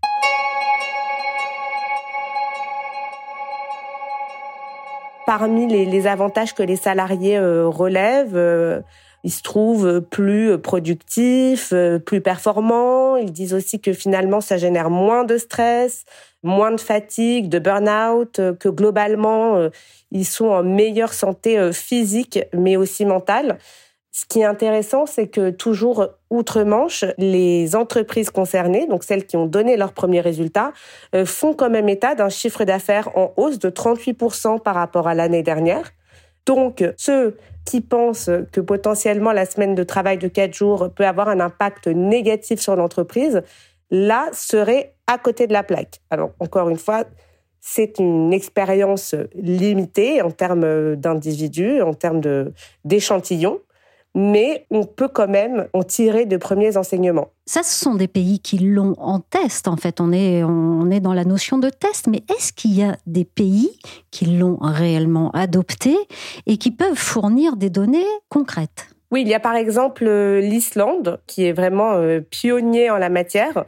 Parmi 5.27 5.67
les, 5.67 6.07
avantages 6.07 6.55
que 6.55 6.63
les 6.63 6.77
salariés 6.77 7.39
euh, 7.39 7.67
relèvent, 7.67 8.37
euh, 8.37 8.81
ils 9.23 9.33
se 9.33 9.43
trouvent 9.43 10.03
plus 10.03 10.59
productifs, 10.59 11.73
euh, 11.73 11.99
plus 11.99 12.21
performants. 12.21 13.17
Ils 13.17 13.33
disent 13.33 13.55
aussi 13.55 13.81
que 13.81 13.95
finalement, 13.95 14.43
ça 14.43 14.59
génère 14.59 14.91
moins 14.91 15.25
de 15.25 15.39
stress, 15.39 16.05
moins 16.43 16.73
de 16.73 16.81
fatigue, 16.81 17.49
de 17.49 17.59
burn-out, 17.59 18.39
que 18.61 18.69
globalement, 18.69 19.71
ils 20.11 20.27
sont 20.27 20.49
en 20.49 20.63
meilleure 20.63 21.15
santé 21.15 21.73
physique, 21.73 22.39
mais 22.53 22.77
aussi 22.77 23.07
mentale. 23.07 23.57
Ce 24.17 24.27
qui 24.27 24.43
est 24.43 24.45
intéressant, 24.45 25.07
c'est 25.07 25.27
que 25.27 25.51
toujours 25.51 26.07
outre-Manche, 26.31 27.05
les 27.19 27.75
entreprises 27.75 28.31
concernées, 28.31 28.87
donc 28.87 29.03
celles 29.03 29.27
qui 29.27 29.37
ont 29.37 29.47
donné 29.47 29.77
leurs 29.77 29.93
premiers 29.93 30.21
résultats, 30.21 30.73
euh, 31.17 31.27
font 31.27 31.53
quand 31.53 31.69
même 31.69 31.89
état 31.89 32.15
d'un 32.15 32.29
chiffre 32.29 32.63
d'affaires 32.63 33.09
en 33.19 33.33
hausse 33.37 33.59
de 33.59 33.71
38% 33.71 34.61
par 34.61 34.77
rapport 34.77 35.09
à 35.09 35.15
l'année 35.15 35.43
dernière. 35.43 35.91
Donc, 36.47 36.85
ceux 36.97 37.37
qui 37.65 37.81
pensent 37.81 38.31
que 38.53 38.61
potentiellement 38.61 39.33
la 39.33 39.47
semaine 39.47 39.75
de 39.75 39.83
travail 39.83 40.17
de 40.17 40.29
4 40.29 40.55
jours 40.55 40.91
peut 40.95 41.07
avoir 41.07 41.29
un 41.29 41.41
impact 41.41 41.89
négatif 41.89 42.61
sur 42.61 42.77
l'entreprise, 42.77 43.43
là, 43.91 44.29
seraient 44.33 44.95
à 45.09 45.19
côté 45.19 45.49
de 45.49 45.53
la 45.53 45.65
plaque. 45.65 46.01
Alors, 46.11 46.31
encore 46.39 46.69
une 46.69 46.79
fois, 46.79 47.03
c'est 47.59 47.99
une 47.99 48.33
expérience 48.33 49.17
limitée 49.35 50.23
en 50.23 50.31
termes 50.31 50.95
d'individus, 50.95 51.83
en 51.83 51.95
termes 51.95 52.21
d'échantillons. 52.85 53.59
Mais 54.15 54.67
on 54.71 54.85
peut 54.85 55.09
quand 55.09 55.29
même 55.29 55.67
en 55.73 55.83
tirer 55.83 56.27
de 56.27 56.37
premiers 56.37 56.77
enseignements. 56.77 57.29
Ça, 57.47 57.63
ce 57.63 57.75
sont 57.75 57.95
des 57.95 58.09
pays 58.09 58.39
qui 58.39 58.59
l'ont 58.59 58.95
en 58.99 59.21
test, 59.21 59.69
en 59.69 59.77
fait. 59.77 60.01
On 60.01 60.13
est, 60.13 60.45
on 60.45 60.91
est 60.91 61.01
dans 61.01 61.13
la 61.13 61.25
notion 61.25 61.59
de 61.59 61.69
test, 61.69 62.07
mais 62.07 62.23
est-ce 62.35 62.53
qu'il 62.53 62.75
y 62.75 62.83
a 62.83 62.97
des 63.07 63.25
pays 63.25 63.79
qui 64.11 64.27
l'ont 64.27 64.59
réellement 64.61 65.31
adopté 65.33 65.97
et 66.47 66.57
qui 66.57 66.71
peuvent 66.71 66.95
fournir 66.95 67.57
des 67.57 67.71
données 67.71 68.07
concrètes? 68.29 68.87
Oui, 69.11 69.23
il 69.23 69.29
y 69.29 69.35
a 69.35 69.41
par 69.41 69.55
exemple 69.55 70.07
euh, 70.07 70.41
l'Islande, 70.41 71.21
qui 71.27 71.45
est 71.45 71.53
vraiment 71.53 71.93
euh, 71.93 72.21
pionnier 72.21 72.91
en 72.91 72.97
la 72.97 73.11
matière, 73.11 73.65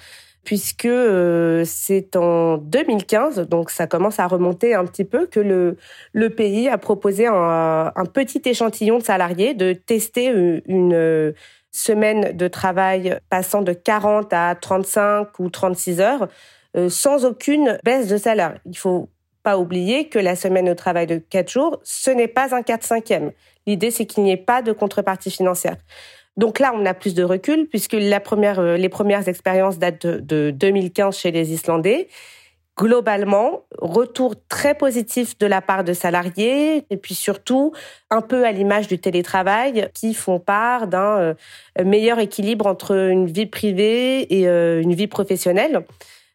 puisque 0.47 0.87
euh, 0.87 1.65
c'est 1.67 2.17
en 2.17 2.57
2015, 2.57 3.41
donc 3.49 3.69
ça 3.69 3.89
commence 3.89 4.21
à 4.21 4.29
remonter 4.29 4.75
un 4.75 4.87
petit 4.87 5.05
peu, 5.05 5.27
que 5.27 5.41
le, 5.41 5.77
le 6.13 6.31
pays 6.31 6.69
a 6.69 6.79
proposé 6.79 7.27
un, 7.27 7.93
petit 8.15 8.41
échantillon 8.45 8.99
de 8.99 9.03
salariés 9.03 9.55
de 9.55 9.73
tester 9.73 10.33
une 10.67 11.35
semaine 11.73 12.35
de 12.35 12.49
travail 12.49 13.19
passant 13.29 13.61
de 13.61 13.73
40 13.73 14.33
à 14.33 14.55
35 14.55 15.39
ou 15.41 15.51
36 15.51 16.01
heures 16.01 16.29
sans 16.89 17.25
aucune 17.25 17.79
baisse 17.85 18.07
de 18.07 18.17
salaire. 18.17 18.59
Il 18.67 18.79
faut 18.79 19.09
pas 19.43 19.59
oublier 19.59 20.09
que 20.09 20.19
la 20.19 20.37
semaine 20.37 20.67
de 20.67 20.75
travail 20.75 21.07
de 21.07 21.19
4 21.19 21.51
jours, 21.51 21.81
ce 21.83 22.11
n'est 22.11 22.29
pas 22.29 22.55
un 22.55 22.63
4 22.63 22.85
5 22.85 23.13
L'idée, 23.67 23.91
c'est 23.91 24.07
qu'il 24.07 24.23
n'y 24.23 24.31
ait 24.31 24.37
pas 24.37 24.63
de 24.63 24.73
contrepartie 24.73 25.31
financière. 25.31 25.77
Donc 26.37 26.59
là, 26.59 26.73
on 26.75 26.85
a 26.85 26.95
plus 26.95 27.15
de 27.15 27.23
recul 27.23 27.67
puisque 27.69 27.95
la 27.99 28.21
première, 28.21 28.59
euh, 28.59 28.77
les 28.77 28.89
premières 28.89 29.29
expériences 29.29 29.79
datent 29.79 30.07
de, 30.07 30.51
2015 30.51 31.17
chez 31.17 31.31
les 31.31 31.53
Islandais. 31.53 32.09
Globalement, 32.79 33.65
retour 33.79 34.35
très 34.49 34.75
positif 34.75 35.39
de 35.39 35.47
la 35.47 35.63
part 35.63 35.83
de 35.83 35.95
salariés 35.95 36.85
et 36.91 36.99
puis 36.99 37.15
surtout 37.15 37.73
un 38.11 38.21
peu 38.21 38.45
à 38.45 38.53
l'image 38.53 38.87
du 38.87 38.99
télétravail 38.99 39.89
qui 39.95 40.13
font 40.13 40.39
part 40.39 40.87
d'un 40.87 41.19
euh, 41.19 41.35
meilleur 41.83 42.19
équilibre 42.19 42.67
entre 42.67 42.95
une 42.95 43.27
vie 43.27 43.47
privée 43.47 44.39
et 44.39 44.47
euh, 44.47 44.83
une 44.83 44.95
vie 44.95 45.07
professionnelle. 45.07 45.87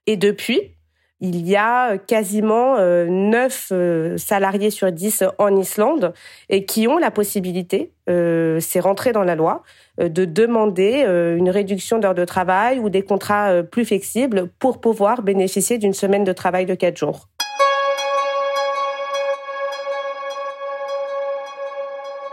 Et 0.07 0.17
depuis, 0.17 0.73
il 1.21 1.47
y 1.47 1.55
a 1.55 1.99
quasiment 1.99 2.77
9 2.77 2.79
euh, 2.79 3.75
euh, 3.75 4.17
salariés 4.17 4.71
sur 4.71 4.91
10 4.91 5.23
en 5.37 5.55
Islande 5.55 6.13
et 6.49 6.65
qui 6.65 6.87
ont 6.87 6.97
la 6.97 7.11
possibilité, 7.11 7.91
euh, 8.09 8.59
c'est 8.59 8.79
rentré 8.79 9.11
dans 9.11 9.23
la 9.23 9.35
loi, 9.35 9.61
de 9.99 10.25
demander 10.25 11.03
une 11.37 11.49
réduction 11.49 11.99
d'heures 11.99 12.15
de 12.15 12.25
travail 12.25 12.79
ou 12.79 12.89
des 12.89 13.03
contrats 13.03 13.61
plus 13.61 13.85
flexibles 13.85 14.49
pour 14.57 14.81
pouvoir 14.81 15.21
bénéficier 15.21 15.77
d'une 15.77 15.93
semaine 15.93 16.23
de 16.23 16.33
travail 16.33 16.65
de 16.65 16.73
4 16.73 16.97
jours. 16.97 17.27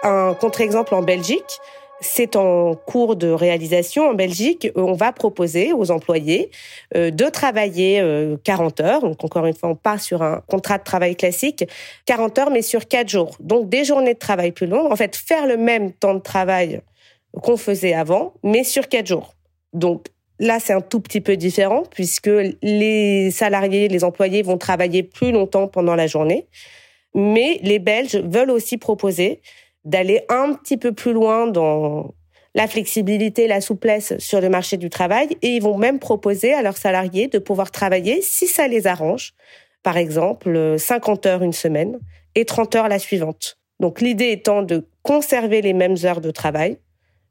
Un 0.03 0.33
contre-exemple 0.35 0.95
en 0.95 1.03
Belgique, 1.03 1.61
c'est 2.01 2.37
en 2.37 2.75
cours 2.75 3.17
de 3.17 3.29
réalisation 3.29 4.11
en 4.11 4.15
Belgique. 4.15 4.69
On 4.77 4.93
va 4.93 5.13
proposer 5.13 5.73
aux 5.73 5.91
employés 5.91 6.51
euh, 6.97 7.11
de 7.11 7.25
travailler 7.25 8.03
40 8.45 8.81
euh, 8.81 8.85
heures. 8.85 9.01
Donc 9.01 9.25
encore 9.25 9.47
une 9.47 9.55
fois, 9.55 9.71
on 9.71 9.75
part 9.75 10.01
sur 10.01 10.23
un 10.23 10.43
contrat 10.47 10.79
de 10.79 10.85
travail 10.85 11.17
classique, 11.17 11.65
40 12.07 12.39
heures 12.39 12.51
mais 12.51 12.63
sur 12.63 12.87
4 12.87 13.09
jours. 13.09 13.37
Donc 13.41 13.69
des 13.69 13.85
journées 13.85 14.15
de 14.15 14.19
travail 14.19 14.53
plus 14.53 14.67
longues. 14.67 14.91
En 14.91 14.97
fait, 14.97 15.17
faire 15.17 15.47
le 15.47 15.57
même 15.57 15.93
temps 15.93 16.15
de 16.15 16.21
travail 16.21 16.81
qu'on 17.43 17.57
faisait 17.57 17.95
avant, 17.95 18.35
mais 18.43 18.65
sur 18.65 18.89
4 18.89 19.07
jours. 19.07 19.35
Donc 19.73 20.07
Là, 20.41 20.61
c'est 20.61 20.73
un 20.73 20.81
tout 20.81 21.01
petit 21.01 21.21
peu 21.21 21.37
différent 21.37 21.83
puisque 21.91 22.31
les 22.63 23.31
salariés, 23.33 23.89
les 23.89 24.05
employés 24.05 24.43
vont 24.43 24.57
travailler 24.57 25.03
plus 25.03 25.33
longtemps 25.33 25.67
pendant 25.67 25.97
la 25.97 26.07
journée. 26.07 26.47
Mais 27.15 27.59
les 27.63 27.79
Belges 27.79 28.17
veulent 28.17 28.51
aussi 28.51 28.79
proposer 28.79 29.41
d'aller 29.89 30.23
un 30.29 30.53
petit 30.53 30.77
peu 30.77 30.93
plus 30.93 31.13
loin 31.13 31.47
dans 31.47 32.15
la 32.55 32.67
flexibilité, 32.67 33.47
la 33.47 33.61
souplesse 33.61 34.15
sur 34.19 34.41
le 34.41 34.49
marché 34.49 34.77
du 34.77 34.91
travail 34.91 35.29
et 35.43 35.49
ils 35.57 35.63
vont 35.63 35.79
même 35.79 35.99
proposer 35.99 36.53
à 36.53 36.63
leurs 36.63 36.77
salariés 36.77 37.29
de 37.29 37.39
pouvoir 37.39 37.71
travailler 37.71 38.21
si 38.21 38.47
ça 38.47 38.69
les 38.69 38.87
arrange. 38.87 39.33
Par 39.83 39.97
exemple, 39.97 40.77
50 40.79 41.27
heures 41.27 41.43
une 41.43 41.53
semaine 41.53 41.99
et 42.35 42.45
30 42.45 42.75
heures 42.77 42.89
la 42.89 42.99
suivante. 42.99 43.59
Donc 43.81 44.01
l'idée 44.01 44.31
étant 44.31 44.63
de 44.63 44.87
conserver 45.03 45.63
les 45.63 45.73
mêmes 45.73 45.97
heures 46.05 46.21
de 46.21 46.31
travail, 46.31 46.79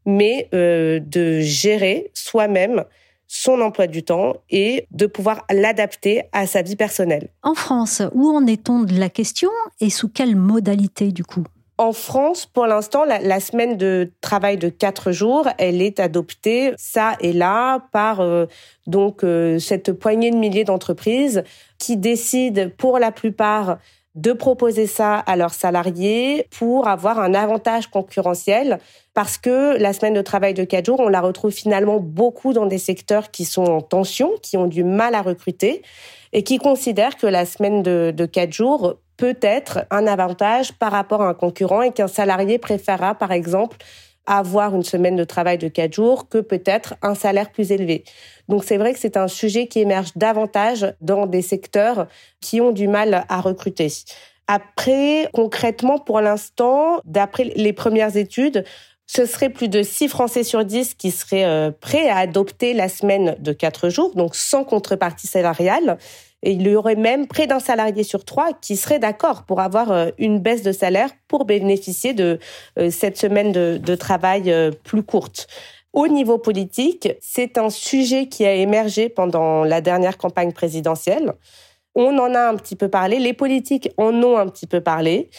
mais 0.06 0.48
euh, 0.54 1.00
de 1.00 1.42
gérer 1.42 2.10
soi-même 2.14 2.86
son 3.28 3.60
emploi 3.60 3.88
du 3.88 4.04
temps 4.04 4.38
et 4.50 4.88
de 4.92 5.06
pouvoir 5.06 5.46
l'adapter 5.52 6.24
à 6.32 6.48
sa 6.48 6.62
vie 6.62 6.78
personnelle. 6.78 7.30
En 7.44 7.54
France, 7.54 8.02
où 8.14 8.30
en 8.30 8.48
est-on 8.48 8.84
de 8.84 8.98
la 8.98 9.10
question 9.10 9.50
et 9.82 9.90
sous 9.90 10.08
quelle 10.08 10.38
modalité 10.38 11.12
du 11.12 11.26
coup? 11.26 11.44
En 11.78 11.94
France, 11.94 12.46
pour 12.48 12.66
l'instant, 12.66 13.06
la, 13.06 13.40
semaine 13.40 13.78
de 13.78 14.12
travail 14.22 14.58
de 14.58 14.70
quatre 14.70 15.12
jours, 15.12 15.48
elle 15.60 15.82
est 15.82 16.00
adoptée 16.00 16.74
ça 16.78 17.16
et 17.22 17.34
là 17.34 17.80
par 17.92 18.22
euh, 18.22 18.48
donc 18.88 19.24
euh, 19.24 19.60
cette 19.60 19.94
poignée 19.94 20.32
de 20.32 20.38
milliers 20.38 20.64
d'entreprises 20.64 21.44
qui 21.78 21.96
décident 21.96 22.70
pour 22.78 22.98
la 22.98 23.12
plupart 23.12 23.78
de 24.16 24.34
proposer 24.34 24.88
ça 24.88 25.20
à 25.20 25.36
leurs 25.36 25.54
salariés 25.54 26.48
pour 26.58 26.88
avoir 26.88 27.20
un 27.20 27.36
avantage 27.36 27.86
concurrentiel 27.86 28.80
parce 29.14 29.38
que 29.38 29.78
la 29.78 29.94
semaine 29.94 30.16
de 30.16 30.24
travail 30.24 30.56
de 30.56 30.64
quatre 30.64 30.88
jours, 30.88 31.00
on 31.00 31.10
la 31.10 31.22
retrouve 31.22 31.52
finalement 31.52 32.00
beaucoup 32.00 32.54
dans 32.54 32.66
des 32.66 32.80
secteurs 32.80 33.30
qui 33.30 33.46
sont 33.46 33.66
en 33.66 33.82
tension, 33.82 34.32
qui 34.42 34.58
ont 34.58 34.66
du 34.66 34.84
mal 34.84 35.14
à 35.14 35.22
recruter 35.22 35.84
et 36.34 36.44
qui 36.44 36.58
considèrent 36.58 37.18
que 37.18 37.28
la 37.28 37.46
semaine 37.46 37.84
de, 37.84 38.12
de 38.16 38.26
quatre 38.26 38.54
jours 38.54 38.96
peut 39.18 39.38
être 39.42 39.86
un 39.92 40.08
avantage 40.08 40.74
par 40.74 40.92
rapport 40.92 41.22
à 41.22 41.30
un 41.30 41.34
concurrent 41.34 41.82
et 41.82 41.92
qu'un 41.92 42.08
salarié 42.08 42.60
préférera, 42.60 43.16
par 43.16 43.32
exemple, 43.32 43.78
avoir 44.28 44.76
une 44.76 44.84
semaine 44.84 45.16
de 45.16 45.24
travail 45.24 45.58
de 45.58 45.68
quatre 45.70 45.94
jours 45.94 46.30
que 46.30 46.38
peut-être 46.38 46.96
un 47.02 47.16
salaire 47.16 47.52
plus 47.52 47.72
élevé. 47.72 48.04
Donc 48.48 48.64
c'est 48.64 48.78
vrai 48.78 48.94
que 48.94 49.00
c'est 49.00 49.18
un 49.18 49.28
sujet 49.28 49.68
qui 49.68 49.80
émerge 49.80 50.12
davantage 50.16 50.94
dans 51.02 51.26
des 51.26 51.42
secteurs 51.42 52.08
qui 52.42 52.62
ont 52.62 52.72
du 52.72 52.88
mal 52.88 53.26
à 53.30 53.42
recruter. 53.42 53.88
Après, 54.48 55.30
concrètement, 55.34 55.98
pour 55.98 56.22
l'instant, 56.22 57.00
d'après 57.06 57.46
les 57.56 57.74
premières 57.74 58.16
études, 58.16 58.64
ce 59.06 59.26
serait 59.26 59.50
plus 59.50 59.70
de 59.70 59.84
6 59.84 60.10
Français 60.10 60.44
sur 60.44 60.66
10 60.66 60.96
qui 60.96 61.12
seraient 61.12 61.46
euh, 61.46 61.72
prêts 61.72 62.10
à 62.10 62.18
adopter 62.18 62.74
la 62.74 62.90
semaine 62.90 63.38
de 63.40 63.54
4 63.54 63.90
jours, 63.90 64.14
donc 64.16 64.36
sans 64.36 64.66
contrepartie 64.66 65.28
salariale. 65.28 65.98
Et 66.44 66.52
il 66.52 66.68
y 66.68 66.76
aurait 66.76 66.96
même 66.96 67.28
près 67.28 67.48
d'un 67.48 67.60
salarié 67.60 68.04
sur 68.04 68.24
trois 68.24 68.54
qui 68.54 68.76
serait 68.76 69.00
d'accord 69.00 69.44
pour 69.44 69.60
avoir 69.60 69.92
euh, 69.92 70.10
une 70.18 70.40
baisse 70.40 70.62
de 70.62 70.72
salaire 70.72 71.10
pour 71.28 71.46
bénéficier 71.46 72.14
de 72.14 72.40
euh, 72.78 72.92
cette 72.92 73.18
semaine 73.18 73.52
de, 73.52 73.96
travail 73.96 74.52
euh, 74.52 74.72
plus 74.84 75.04
courte. 75.04 75.48
Au 75.94 76.08
niveau 76.08 76.38
politique, 76.38 77.10
c'est 77.22 77.58
un 77.58 77.72
sujet 77.72 78.28
qui 78.28 78.46
a 78.46 78.54
émergé 78.54 79.10
pendant 79.10 79.64
la 79.64 79.82
dernière 79.82 80.18
campagne 80.18 80.52
présidentielle. 80.52 81.34
On 81.96 82.16
en 82.20 82.36
a 82.36 82.50
un 82.50 82.56
petit 82.56 82.76
peu 82.76 82.88
parlé, 82.88 83.18
les 83.18 83.34
politiques 83.34 83.90
en 83.98 84.14
ont 84.22 84.38
un 84.38 84.48
petit 84.48 84.68
peu 84.68 84.82
parlé. 84.82 85.30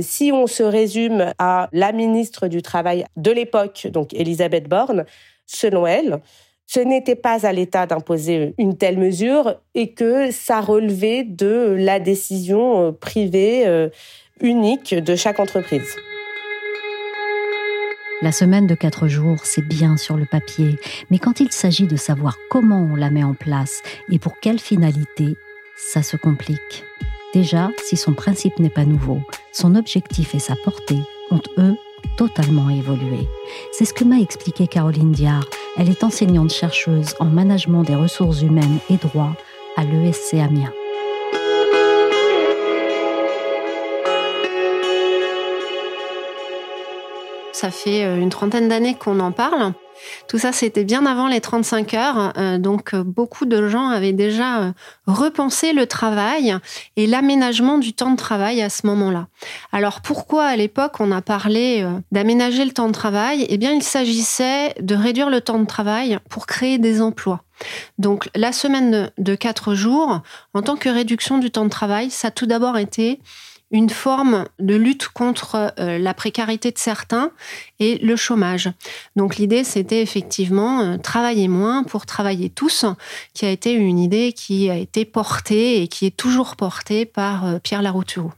si 0.00 0.32
on 0.32 0.46
se 0.46 0.62
résume 0.62 1.34
à 1.38 1.68
la 1.72 1.92
ministre 1.92 2.48
du 2.48 2.62
Travail 2.62 3.04
de 3.16 3.30
l'époque, 3.30 3.86
donc 3.92 4.14
Elisabeth 4.14 4.66
Borne, 4.66 5.04
selon 5.46 5.86
elle, 5.86 6.20
ce 6.68 6.80
n'était 6.80 7.16
pas 7.16 7.46
à 7.46 7.52
l'État 7.52 7.86
d'imposer 7.86 8.54
une 8.58 8.76
telle 8.76 8.98
mesure 8.98 9.56
et 9.74 9.94
que 9.94 10.30
ça 10.30 10.60
relevait 10.60 11.24
de 11.24 11.74
la 11.78 11.98
décision 11.98 12.88
euh, 12.88 12.92
privée 12.92 13.66
euh, 13.66 13.88
unique 14.42 14.94
de 14.94 15.16
chaque 15.16 15.40
entreprise. 15.40 15.96
La 18.20 18.32
semaine 18.32 18.66
de 18.66 18.74
quatre 18.74 19.08
jours, 19.08 19.38
c'est 19.44 19.66
bien 19.66 19.96
sur 19.96 20.16
le 20.16 20.26
papier, 20.26 20.78
mais 21.10 21.18
quand 21.18 21.40
il 21.40 21.52
s'agit 21.52 21.86
de 21.86 21.96
savoir 21.96 22.36
comment 22.50 22.86
on 22.92 22.96
la 22.96 23.10
met 23.10 23.24
en 23.24 23.34
place 23.34 23.80
et 24.10 24.18
pour 24.18 24.38
quelle 24.38 24.58
finalité, 24.58 25.36
ça 25.74 26.02
se 26.02 26.16
complique. 26.16 26.84
Déjà, 27.32 27.70
si 27.84 27.96
son 27.96 28.12
principe 28.12 28.58
n'est 28.58 28.68
pas 28.68 28.84
nouveau, 28.84 29.20
son 29.52 29.74
objectif 29.74 30.34
et 30.34 30.38
sa 30.38 30.56
portée 30.56 31.00
ont, 31.30 31.40
eux, 31.56 31.76
totalement 32.16 32.70
évolué. 32.70 33.28
C'est 33.72 33.84
ce 33.84 33.94
que 33.94 34.04
m'a 34.04 34.18
expliqué 34.18 34.66
Caroline 34.66 35.12
Diard. 35.12 35.44
Elle 35.76 35.90
est 35.90 36.04
enseignante-chercheuse 36.04 37.14
en 37.20 37.26
management 37.26 37.82
des 37.82 37.94
ressources 37.94 38.42
humaines 38.42 38.78
et 38.90 38.96
droit 38.96 39.32
à 39.76 39.84
l'ESC 39.84 40.34
Amiens. 40.34 40.72
Ça 47.52 47.72
fait 47.72 48.04
euh, 48.04 48.20
une 48.20 48.30
trentaine 48.30 48.68
d'années 48.68 48.94
qu'on 48.94 49.18
en 49.18 49.32
parle. 49.32 49.72
Tout 50.28 50.38
ça, 50.38 50.52
c'était 50.52 50.84
bien 50.84 51.06
avant 51.06 51.28
les 51.28 51.40
35 51.40 51.94
heures. 51.94 52.32
Euh, 52.36 52.58
donc, 52.58 52.94
euh, 52.94 53.02
beaucoup 53.02 53.44
de 53.44 53.68
gens 53.68 53.88
avaient 53.88 54.12
déjà 54.12 54.60
euh, 54.60 54.72
repensé 55.06 55.72
le 55.72 55.86
travail 55.86 56.56
et 56.96 57.06
l'aménagement 57.06 57.78
du 57.78 57.92
temps 57.92 58.10
de 58.10 58.16
travail 58.16 58.62
à 58.62 58.68
ce 58.68 58.86
moment-là. 58.86 59.28
Alors, 59.72 60.00
pourquoi 60.00 60.44
à 60.44 60.56
l'époque 60.56 61.00
on 61.00 61.12
a 61.12 61.22
parlé 61.22 61.86
d'aménager 62.12 62.64
le 62.64 62.72
temps 62.72 62.88
de 62.88 62.92
travail? 62.92 63.46
Eh 63.48 63.58
bien, 63.58 63.72
il 63.72 63.82
s'agissait 63.82 64.74
de 64.80 64.94
réduire 64.94 65.30
le 65.30 65.40
temps 65.40 65.58
de 65.58 65.66
travail 65.66 66.18
pour 66.28 66.46
créer 66.46 66.78
des 66.78 67.00
emplois. 67.00 67.42
Donc, 67.98 68.28
la 68.34 68.52
semaine 68.52 69.10
de 69.18 69.34
quatre 69.34 69.74
jours, 69.74 70.22
en 70.54 70.62
tant 70.62 70.76
que 70.76 70.88
réduction 70.88 71.38
du 71.38 71.50
temps 71.50 71.64
de 71.64 71.70
travail, 71.70 72.10
ça 72.10 72.28
a 72.28 72.30
tout 72.30 72.46
d'abord 72.46 72.78
été 72.78 73.20
une 73.70 73.90
forme 73.90 74.46
de 74.58 74.74
lutte 74.74 75.08
contre 75.08 75.74
euh, 75.78 75.98
la 75.98 76.14
précarité 76.14 76.70
de 76.70 76.78
certains 76.78 77.30
et 77.80 77.98
le 77.98 78.16
chômage. 78.16 78.70
Donc 79.16 79.36
l'idée, 79.36 79.64
c'était 79.64 80.00
effectivement 80.00 80.80
euh, 80.80 80.96
travailler 80.96 81.48
moins 81.48 81.82
pour 81.82 82.06
travailler 82.06 82.48
tous, 82.48 82.86
qui 83.34 83.44
a 83.44 83.50
été 83.50 83.72
une 83.72 83.98
idée 83.98 84.32
qui 84.32 84.70
a 84.70 84.76
été 84.76 85.04
portée 85.04 85.82
et 85.82 85.88
qui 85.88 86.06
est 86.06 86.16
toujours 86.16 86.56
portée 86.56 87.04
par 87.04 87.46
euh, 87.46 87.58
Pierre 87.58 87.82
Laroutureau. 87.82 88.32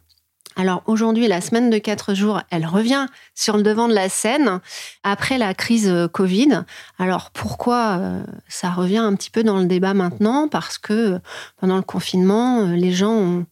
Alors 0.60 0.82
aujourd'hui, 0.84 1.26
la 1.26 1.40
semaine 1.40 1.70
de 1.70 1.78
quatre 1.78 2.12
jours, 2.12 2.42
elle 2.50 2.66
revient 2.66 3.06
sur 3.34 3.56
le 3.56 3.62
devant 3.62 3.88
de 3.88 3.94
la 3.94 4.10
scène 4.10 4.60
après 5.02 5.38
la 5.38 5.54
crise 5.54 5.88
euh, 5.88 6.06
Covid. 6.06 6.64
Alors 6.98 7.30
pourquoi 7.30 7.96
euh, 7.98 8.22
ça 8.46 8.68
revient 8.68 8.98
un 8.98 9.14
petit 9.14 9.30
peu 9.30 9.42
dans 9.42 9.56
le 9.56 9.64
débat 9.64 9.94
maintenant? 9.94 10.48
Parce 10.48 10.76
que 10.76 10.92
euh, 10.92 11.18
pendant 11.56 11.76
le 11.76 11.82
confinement, 11.82 12.66
les 12.66 12.92
gens 12.92 13.14
ont 13.14 13.46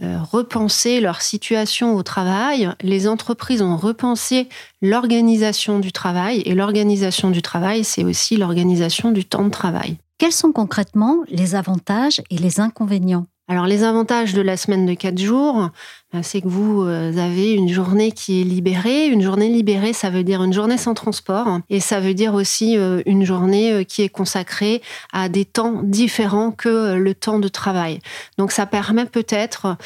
repensé 0.00 1.00
leur 1.00 1.22
situation 1.22 1.94
au 1.94 2.02
travail, 2.02 2.70
les 2.82 3.08
entreprises 3.08 3.62
ont 3.62 3.76
repensé 3.76 4.48
l'organisation 4.82 5.78
du 5.78 5.92
travail 5.92 6.42
et 6.44 6.54
l'organisation 6.54 7.30
du 7.30 7.42
travail, 7.42 7.84
c'est 7.84 8.04
aussi 8.04 8.36
l'organisation 8.36 9.12
du 9.12 9.24
temps 9.24 9.44
de 9.44 9.50
travail. 9.50 9.96
Quels 10.18 10.32
sont 10.32 10.52
concrètement 10.52 11.20
les 11.28 11.54
avantages 11.54 12.22
et 12.30 12.36
les 12.36 12.60
inconvénients? 12.60 13.26
Alors 13.50 13.66
les 13.66 13.82
avantages 13.82 14.32
de 14.32 14.42
la 14.42 14.56
semaine 14.56 14.86
de 14.86 14.94
quatre 14.94 15.18
jours, 15.18 15.70
ben, 16.12 16.22
c'est 16.22 16.40
que 16.40 16.46
vous 16.46 16.84
euh, 16.84 17.16
avez 17.16 17.52
une 17.52 17.68
journée 17.68 18.12
qui 18.12 18.40
est 18.40 18.44
libérée. 18.44 19.08
Une 19.08 19.22
journée 19.22 19.48
libérée, 19.48 19.92
ça 19.92 20.08
veut 20.08 20.22
dire 20.22 20.44
une 20.44 20.52
journée 20.52 20.78
sans 20.78 20.94
transport 20.94 21.58
et 21.68 21.80
ça 21.80 21.98
veut 21.98 22.14
dire 22.14 22.34
aussi 22.34 22.78
euh, 22.78 23.02
une 23.06 23.24
journée 23.24 23.72
euh, 23.72 23.82
qui 23.82 24.02
est 24.02 24.08
consacrée 24.08 24.82
à 25.12 25.28
des 25.28 25.44
temps 25.44 25.80
différents 25.82 26.52
que 26.52 26.94
le 26.94 27.12
temps 27.12 27.40
de 27.40 27.48
travail. 27.48 27.98
Donc 28.38 28.52
ça 28.52 28.66
permet 28.66 29.04
peut-être 29.04 29.76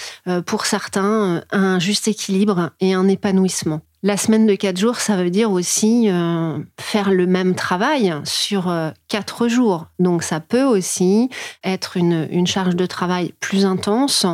pour 0.45 0.67
certains 0.67 1.43
un 1.51 1.79
juste 1.79 2.07
équilibre 2.07 2.71
et 2.81 2.93
un 2.93 3.09
épanouissement. 3.09 3.81
La 4.07 4.19
semaine 4.19 4.47
de 4.47 4.55
quatre 4.55 4.77
jours, 4.77 4.97
ça 4.97 5.17
veut 5.17 5.31
dire 5.31 5.51
aussi 5.51 6.11
euh, 6.11 6.59
faire 6.79 7.11
le 7.11 7.27
même 7.27 7.55
travail 7.55 8.15
sur 8.25 8.69
euh, 8.69 8.91
quatre 9.09 9.49
jours. 9.49 9.87
Donc 9.99 10.23
ça 10.23 10.41
peut 10.41 10.63
aussi 10.63 11.31
être 11.65 11.97
une, 11.97 12.47
charge 12.47 12.77
de 12.77 12.85
travail 12.85 13.33
plus 13.41 13.65
intense. 13.65 14.27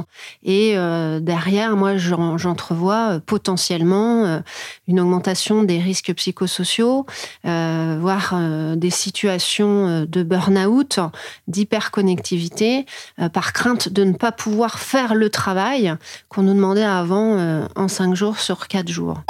Et 0.43 0.73
euh, 0.75 1.21
derrière, 1.21 1.77
moi, 1.77 1.99
j'entrevois 1.99 3.21
potentiellement 3.25 4.43
une 4.89 4.99
augmentation 4.99 5.62
des 5.62 5.79
risques 5.79 6.12
psychosociaux, 6.15 7.07
voire 7.45 8.35
des 8.77 8.91
situations 8.91 10.05
de 10.05 10.23
burn-out, 10.25 10.99
d'hyperconnectivité, 11.47 12.87
par 13.33 13.53
crainte 13.53 13.89
de 13.89 14.03
ne 14.03 14.15
pas 14.15 14.33
pouvoir 14.33 14.81
faire 14.81 15.15
le 15.15 15.31
travail 15.31 15.95
qu'on 16.29 16.43
nous 16.43 16.55
demandait 16.55 16.83
avant 16.83 17.69
en 17.77 17.87
cinq 17.87 18.17
jours 18.17 18.41
sur 18.41 18.67
quatre 18.67 18.89
jours. 18.89 19.23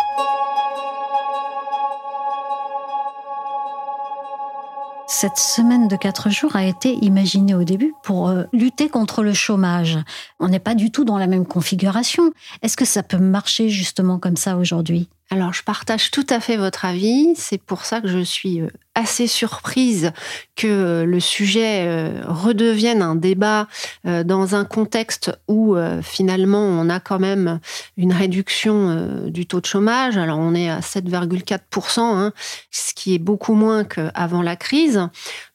Cette 5.12 5.38
semaine 5.38 5.88
de 5.88 5.96
quatre 5.96 6.30
jours 6.30 6.54
a 6.54 6.64
été 6.64 6.94
imaginée 7.04 7.56
au 7.56 7.64
début 7.64 7.92
pour 8.04 8.28
euh, 8.28 8.44
lutter 8.52 8.88
contre 8.88 9.24
le 9.24 9.32
chômage. 9.32 9.98
On 10.38 10.46
n'est 10.46 10.60
pas 10.60 10.76
du 10.76 10.92
tout 10.92 11.04
dans 11.04 11.18
la 11.18 11.26
même 11.26 11.46
configuration. 11.46 12.32
Est-ce 12.62 12.76
que 12.76 12.84
ça 12.84 13.02
peut 13.02 13.18
marcher 13.18 13.70
justement 13.70 14.20
comme 14.20 14.36
ça 14.36 14.56
aujourd'hui? 14.56 15.08
Alors, 15.32 15.52
je 15.52 15.62
partage 15.62 16.10
tout 16.10 16.26
à 16.28 16.40
fait 16.40 16.56
votre 16.56 16.84
avis. 16.84 17.34
C'est 17.36 17.62
pour 17.62 17.84
ça 17.84 18.00
que 18.00 18.08
je 18.08 18.18
suis 18.18 18.60
euh, 18.62 18.68
assez 18.96 19.28
surprise 19.28 20.10
que 20.56 21.04
le 21.06 21.20
sujet 21.20 21.86
euh, 21.86 22.22
redevienne 22.26 23.00
un 23.00 23.14
débat 23.14 23.68
euh, 24.08 24.24
dans 24.24 24.56
un 24.56 24.64
contexte 24.64 25.30
où 25.46 25.76
finalement 26.02 26.64
on 26.64 26.90
a 26.90 26.98
quand 26.98 27.20
même 27.20 27.60
une 27.96 28.12
réduction 28.12 29.28
du 29.28 29.46
taux 29.46 29.60
de 29.60 29.66
chômage. 29.66 30.16
Alors, 30.16 30.38
on 30.40 30.54
est 30.54 30.68
à 30.68 30.80
7,4%, 30.80 32.00
hein, 32.00 32.32
ce 32.72 32.92
qui 32.92 33.14
est 33.14 33.18
beaucoup 33.18 33.54
moins 33.54 33.84
qu'avant 33.84 34.42
la 34.42 34.56
crise. 34.56 35.08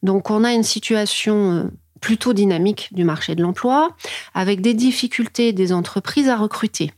Donc, 0.04 0.32
on 0.32 0.46
a 0.46 0.54
une 0.54 0.64
situation 0.64 1.70
plutôt 2.00 2.34
dynamique 2.34 2.90
du 2.94 3.04
marché 3.04 3.36
de 3.36 3.42
l'emploi, 3.42 3.90
avec 4.34 4.62
des 4.62 4.74
difficultés 4.74 5.52
des 5.52 5.74
entreprises 5.74 6.30
à 6.30 6.38
recruter. 6.38 6.94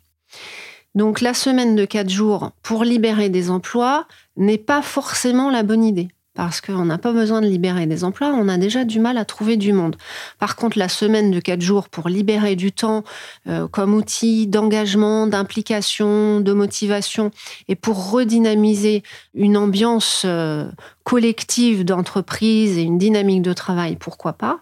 Donc 0.98 1.22
la 1.22 1.36
semaine 1.36 1.75
de 1.75 1.86
quatre 1.86 2.10
jours 2.10 2.50
pour 2.64 2.83
libérer 2.83 3.29
des 3.29 3.51
emplois 3.51 4.07
n'est 4.36 4.57
pas 4.57 4.81
forcément 4.81 5.51
la 5.51 5.62
bonne 5.62 5.83
idée 5.83 6.07
parce 6.37 6.61
qu'on 6.61 6.85
n'a 6.85 7.00
pas 7.00 7.13
besoin 7.13 7.41
de 7.41 7.47
libérer 7.47 7.87
des 7.87 8.03
emplois, 8.03 8.27
on 8.27 8.47
a 8.47 8.57
déjà 8.57 8.85
du 8.85 9.00
mal 9.00 9.17
à 9.17 9.25
trouver 9.25 9.57
du 9.57 9.73
monde. 9.73 9.95
Par 10.37 10.55
contre, 10.55 10.77
la 10.77 10.87
semaine 10.87 11.31
de 11.31 11.39
quatre 11.39 11.61
jours 11.61 11.89
pour 11.89 12.09
libérer 12.09 12.55
du 12.55 12.71
temps 12.71 13.03
euh, 13.47 13.67
comme 13.67 13.95
outil 13.95 14.45
d'engagement, 14.45 15.25
d'implication, 15.25 16.39
de 16.39 16.53
motivation, 16.53 17.31
et 17.67 17.75
pour 17.75 18.11
redynamiser 18.11 19.01
une 19.33 19.57
ambiance 19.57 20.25
euh, 20.25 20.69
collective 21.03 21.83
d'entreprise 21.83 22.77
et 22.77 22.83
une 22.83 23.00
dynamique 23.00 23.41
de 23.41 23.53
travail, 23.53 23.95
pourquoi 23.95 24.33
pas. 24.33 24.59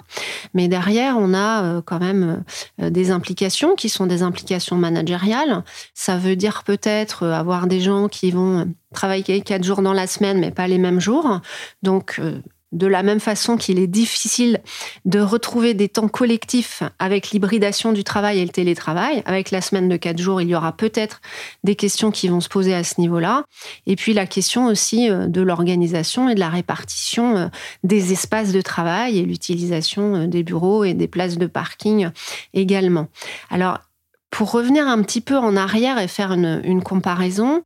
Mais 0.54 0.70
derrière, 0.70 1.18
on 1.20 1.34
a 1.34 1.62
euh, 1.64 1.82
quand 1.84 2.00
même 2.00 2.46
des 2.80 3.12
implications 3.12 3.76
qui 3.76 3.90
sont 3.90 4.06
des 4.06 4.24
implications 4.24 4.78
managériales. 4.78 5.66
Ça 5.94 6.16
veut 6.16 6.38
dire 6.38 6.64
peut-être 6.64 7.28
avoir 7.28 7.68
des 7.68 7.82
gens 7.82 8.08
qui 8.08 8.32
vont 8.32 8.66
travailler 8.94 9.42
quatre 9.42 9.64
jours 9.64 9.82
dans 9.82 9.94
la 9.94 10.08
semaine, 10.08 10.40
mais 10.40 10.52
pas 10.52 10.68
les 10.68 10.78
mêmes 10.78 11.00
jours. 11.00 11.42
Donc, 11.84 12.16
euh, 12.20 12.40
de 12.72 12.88
la 12.88 13.04
même 13.04 13.20
façon 13.20 13.58
qu'il 13.58 13.80
est 13.80 13.88
difficile 13.88 14.60
de 15.06 15.20
retrouver 15.20 15.74
des 15.74 15.88
temps 15.88 16.10
collectifs 16.10 16.84
avec 17.00 17.32
l'hybridation 17.32 17.94
du 17.94 18.04
travail 18.04 18.40
et 18.40 18.44
le 18.44 18.50
télétravail, 18.50 19.24
avec 19.26 19.52
la 19.52 19.62
semaine 19.62 19.88
de 19.88 19.96
quatre 19.96 20.20
jours, 20.20 20.42
il 20.42 20.50
y 20.50 20.56
aura 20.56 20.74
peut-être 20.74 21.22
des 21.64 21.76
questions 21.76 22.12
qui 22.12 22.28
vont 22.28 22.42
se 22.42 22.50
poser 22.50 22.74
à 22.74 22.84
ce 22.84 23.00
niveau-là. 23.00 23.46
Et 23.86 23.96
puis 23.96 24.14
la 24.14 24.26
question 24.26 24.66
aussi 24.66 25.10
euh, 25.10 25.28
de 25.28 25.42
l'organisation 25.42 26.28
et 26.28 26.36
de 26.36 26.40
la 26.40 26.50
répartition 26.50 27.38
euh, 27.38 27.48
des 27.84 28.12
espaces 28.12 28.52
de 28.52 28.62
travail 28.62 29.20
et 29.20 29.24
l'utilisation 29.24 30.28
des 30.28 30.44
bureaux 30.44 30.84
et 30.84 30.94
des 30.94 31.08
places 31.08 31.38
de 31.38 31.48
parking 31.48 32.10
également. 32.54 33.08
Alors, 33.50 33.80
pour 34.36 34.52
revenir 34.52 34.86
un 34.86 35.02
petit 35.02 35.22
peu 35.22 35.38
en 35.38 35.56
arrière 35.56 35.98
et 35.98 36.10
faire 36.10 36.34
une, 36.34 36.84
comparaison, 36.84 37.64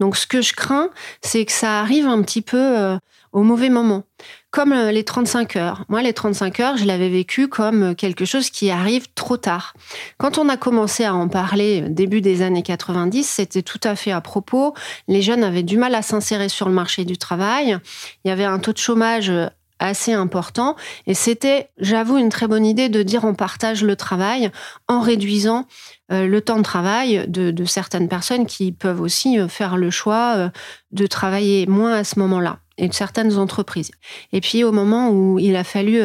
donc 0.00 0.16
ce 0.16 0.26
que 0.26 0.40
je 0.40 0.54
crains, 0.54 0.88
c'est 1.20 1.44
que 1.44 1.52
ça 1.52 1.78
arrive 1.78 2.06
un 2.06 2.22
petit 2.22 2.40
peu 2.40 2.56
euh, 2.56 2.96
au 3.32 3.42
mauvais 3.42 3.68
moment. 3.68 4.04
Comme 4.50 4.72
euh, 4.72 4.92
les 4.92 5.04
35 5.04 5.56
heures. 5.56 5.84
Moi, 5.90 6.00
les 6.00 6.14
35 6.14 6.60
heures, 6.60 6.76
je 6.78 6.86
l'avais 6.86 7.10
vécu 7.10 7.48
comme 7.48 7.94
quelque 7.94 8.24
chose 8.24 8.48
qui 8.48 8.70
arrive 8.70 9.08
trop 9.14 9.36
tard. 9.36 9.74
Quand 10.16 10.38
on 10.38 10.48
a 10.48 10.56
commencé 10.56 11.04
à 11.04 11.14
en 11.14 11.28
parler 11.28 11.82
euh, 11.82 11.88
début 11.90 12.22
des 12.22 12.40
années 12.40 12.62
90, 12.62 13.22
c'était 13.22 13.60
tout 13.60 13.80
à 13.82 13.94
fait 13.94 14.12
à 14.12 14.22
propos. 14.22 14.72
Les 15.08 15.20
jeunes 15.20 15.44
avaient 15.44 15.62
du 15.62 15.76
mal 15.76 15.94
à 15.94 16.00
s'insérer 16.00 16.48
sur 16.48 16.66
le 16.66 16.74
marché 16.74 17.04
du 17.04 17.18
travail. 17.18 17.76
Il 18.24 18.28
y 18.28 18.30
avait 18.30 18.44
un 18.44 18.58
taux 18.58 18.72
de 18.72 18.78
chômage 18.78 19.30
assez 19.78 20.12
important. 20.12 20.76
Et 21.06 21.14
c'était, 21.14 21.70
j'avoue, 21.78 22.18
une 22.18 22.28
très 22.28 22.46
bonne 22.46 22.66
idée 22.66 22.88
de 22.88 23.02
dire 23.02 23.24
on 23.24 23.34
partage 23.34 23.82
le 23.82 23.96
travail 23.96 24.50
en 24.88 25.00
réduisant 25.00 25.66
euh, 26.12 26.26
le 26.26 26.40
temps 26.40 26.58
de 26.58 26.62
travail 26.62 27.24
de, 27.26 27.64
certaines 27.64 28.08
personnes 28.08 28.46
qui 28.46 28.70
peuvent 28.70 29.00
aussi 29.00 29.40
euh, 29.40 29.48
faire 29.48 29.76
le 29.76 29.90
choix 29.90 30.34
euh, 30.36 30.48
de 30.92 31.06
travailler 31.06 31.66
moins 31.66 31.94
à 31.94 32.04
ce 32.04 32.18
moment-là 32.20 32.60
et 32.78 32.88
de 32.88 32.94
certaines 32.94 33.38
entreprises. 33.38 33.90
Et 34.32 34.40
puis 34.40 34.62
au 34.62 34.70
moment 34.70 35.10
où 35.10 35.38
il 35.38 35.56
a 35.56 35.64
fallu 35.64 36.02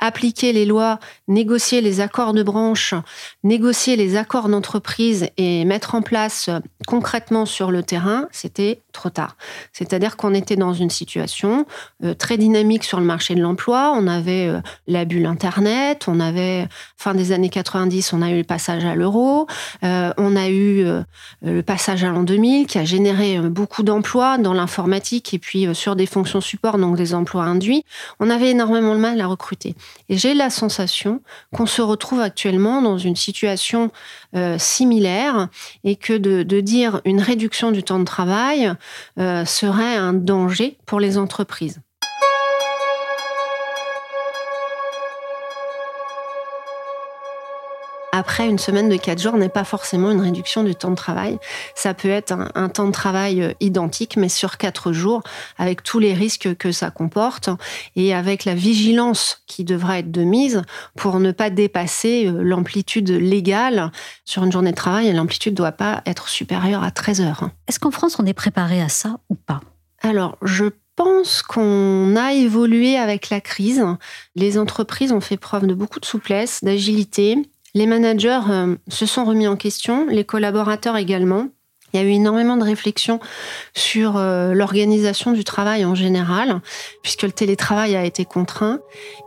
appliquer 0.00 0.52
les 0.52 0.66
lois, 0.66 0.98
négocier 1.28 1.80
les 1.80 2.00
accords 2.00 2.34
de 2.34 2.42
branche, 2.42 2.92
négocier 3.44 3.94
les 3.94 4.16
accords 4.16 4.48
d'entreprise 4.48 5.28
et 5.36 5.64
mettre 5.64 5.94
en 5.94 6.02
place 6.02 6.50
concrètement 6.88 7.46
sur 7.46 7.70
le 7.70 7.84
terrain, 7.84 8.26
c'était 8.32 8.82
trop 8.98 9.10
tard. 9.10 9.36
C'est-à-dire 9.72 10.16
qu'on 10.16 10.34
était 10.34 10.56
dans 10.56 10.74
une 10.74 10.90
situation 10.90 11.66
très 12.18 12.36
dynamique 12.36 12.84
sur 12.84 12.98
le 12.98 13.06
marché 13.06 13.34
de 13.34 13.40
l'emploi. 13.40 13.92
On 13.94 14.06
avait 14.06 14.50
la 14.86 15.04
bulle 15.04 15.26
Internet, 15.26 16.06
on 16.08 16.18
avait, 16.18 16.66
fin 16.96 17.14
des 17.14 17.30
années 17.32 17.48
90, 17.48 18.12
on 18.12 18.22
a 18.22 18.30
eu 18.30 18.38
le 18.38 18.44
passage 18.44 18.84
à 18.84 18.94
l'euro, 18.94 19.46
euh, 19.84 20.12
on 20.16 20.34
a 20.34 20.48
eu 20.48 20.84
euh, 20.84 21.02
le 21.42 21.62
passage 21.62 22.02
à 22.02 22.10
l'an 22.10 22.24
2000 22.24 22.66
qui 22.66 22.78
a 22.78 22.84
généré 22.84 23.38
euh, 23.38 23.48
beaucoup 23.48 23.82
d'emplois 23.82 24.38
dans 24.38 24.52
l'informatique 24.52 25.32
et 25.34 25.38
puis 25.38 25.72
sur 25.74 25.94
des 25.94 26.06
fonctions 26.06 26.40
support, 26.40 26.78
donc 26.78 26.96
des 26.96 27.14
emplois 27.14 27.44
induits. 27.44 27.84
On 28.18 28.30
avait 28.30 28.50
énormément 28.50 28.94
de 28.94 29.00
mal 29.00 29.20
à 29.20 29.26
recruter. 29.26 29.74
Et 30.08 30.16
j'ai 30.16 30.34
la 30.34 30.50
sensation 30.50 31.22
qu'on 31.54 31.66
se 31.66 31.82
retrouve 31.82 32.20
actuellement 32.20 32.82
dans 32.82 32.98
une 32.98 33.16
situation 33.16 33.90
similaire 34.58 35.48
et 35.84 35.96
que 35.96 36.12
de, 36.12 36.60
dire 36.60 37.00
une 37.04 37.20
réduction 37.20 37.70
du 37.70 37.82
temps 37.82 37.98
de 37.98 38.04
travail 38.04 38.72
serait 39.16 39.96
un 39.96 40.12
danger 40.12 40.78
pour 40.86 41.00
les 41.00 41.18
entreprises. 41.18 41.80
Après 48.18 48.48
une 48.48 48.58
semaine 48.58 48.88
de 48.88 48.96
quatre 48.96 49.22
jours 49.22 49.36
n'est 49.36 49.48
pas 49.48 49.62
forcément 49.62 50.10
une 50.10 50.20
réduction 50.20 50.64
du 50.64 50.74
temps 50.74 50.90
de 50.90 50.96
travail. 50.96 51.38
Ça 51.76 51.94
peut 51.94 52.10
être 52.10 52.34
un, 52.54 52.68
temps 52.68 52.86
de 52.86 52.92
travail 52.92 53.42
euh, 53.42 53.52
identique, 53.60 54.16
mais 54.16 54.28
sur 54.28 54.58
quatre 54.58 54.92
jours, 54.92 55.22
avec 55.56 55.84
tous 55.84 56.00
les 56.00 56.14
risques 56.14 56.56
que 56.56 56.72
ça 56.72 56.90
comporte 56.90 57.48
et 57.94 58.12
avec 58.12 58.44
la 58.44 58.54
vigilance 58.54 59.42
qui 59.46 59.64
devra 59.64 60.00
être 60.00 60.10
de 60.10 60.22
mise 60.22 60.62
pour 60.96 61.20
ne 61.20 61.30
pas 61.30 61.48
dépasser 61.48 62.26
euh, 62.26 62.42
l'amplitude 62.42 63.10
légale 63.10 63.92
sur 64.24 64.42
une 64.42 64.50
journée 64.50 64.72
de 64.72 64.76
travail. 64.76 65.12
L'amplitude 65.12 65.52
ne 65.52 65.58
doit 65.58 65.72
pas 65.72 66.02
être 66.04 66.28
supérieure 66.28 66.82
à 66.82 66.90
13 66.90 67.20
heures. 67.20 67.50
Est-ce 67.68 67.78
qu'en 67.78 67.92
France, 67.92 68.18
on 68.18 68.26
est 68.26 68.34
préparé 68.34 68.82
à 68.82 68.88
ça 68.88 69.20
ou 69.30 69.36
pas? 69.36 69.60
Alors, 70.02 70.36
je 70.42 70.64
pense 70.98 71.42
qu'on 71.42 72.16
a 72.16 72.32
évolué 72.32 72.96
avec 72.96 73.30
la 73.30 73.40
crise. 73.40 73.84
Les 74.34 74.58
entreprises 74.58 75.12
ont 75.12 75.20
fait 75.20 75.36
preuve 75.36 75.68
de 75.68 75.74
beaucoup 75.74 76.00
de 76.00 76.04
souplesse, 76.04 76.64
d'agilité. 76.64 77.38
Les 77.78 77.86
managers 77.86 78.40
euh, 78.50 78.74
se 78.88 79.06
sont 79.06 79.24
remis 79.24 79.46
en 79.46 79.54
question, 79.54 80.06
les 80.08 80.24
collaborateurs 80.24 80.96
également. 80.96 81.46
Il 81.92 82.00
y 82.00 82.02
a 82.02 82.06
eu 82.06 82.10
énormément 82.10 82.58
de 82.58 82.64
réflexions 82.64 83.18
sur 83.74 84.16
euh, 84.16 84.52
l'organisation 84.52 85.32
du 85.32 85.42
travail 85.42 85.86
en 85.86 85.94
général, 85.94 86.60
puisque 87.02 87.22
le 87.22 87.32
télétravail 87.32 87.96
a 87.96 88.04
été 88.04 88.26
contraint. 88.26 88.80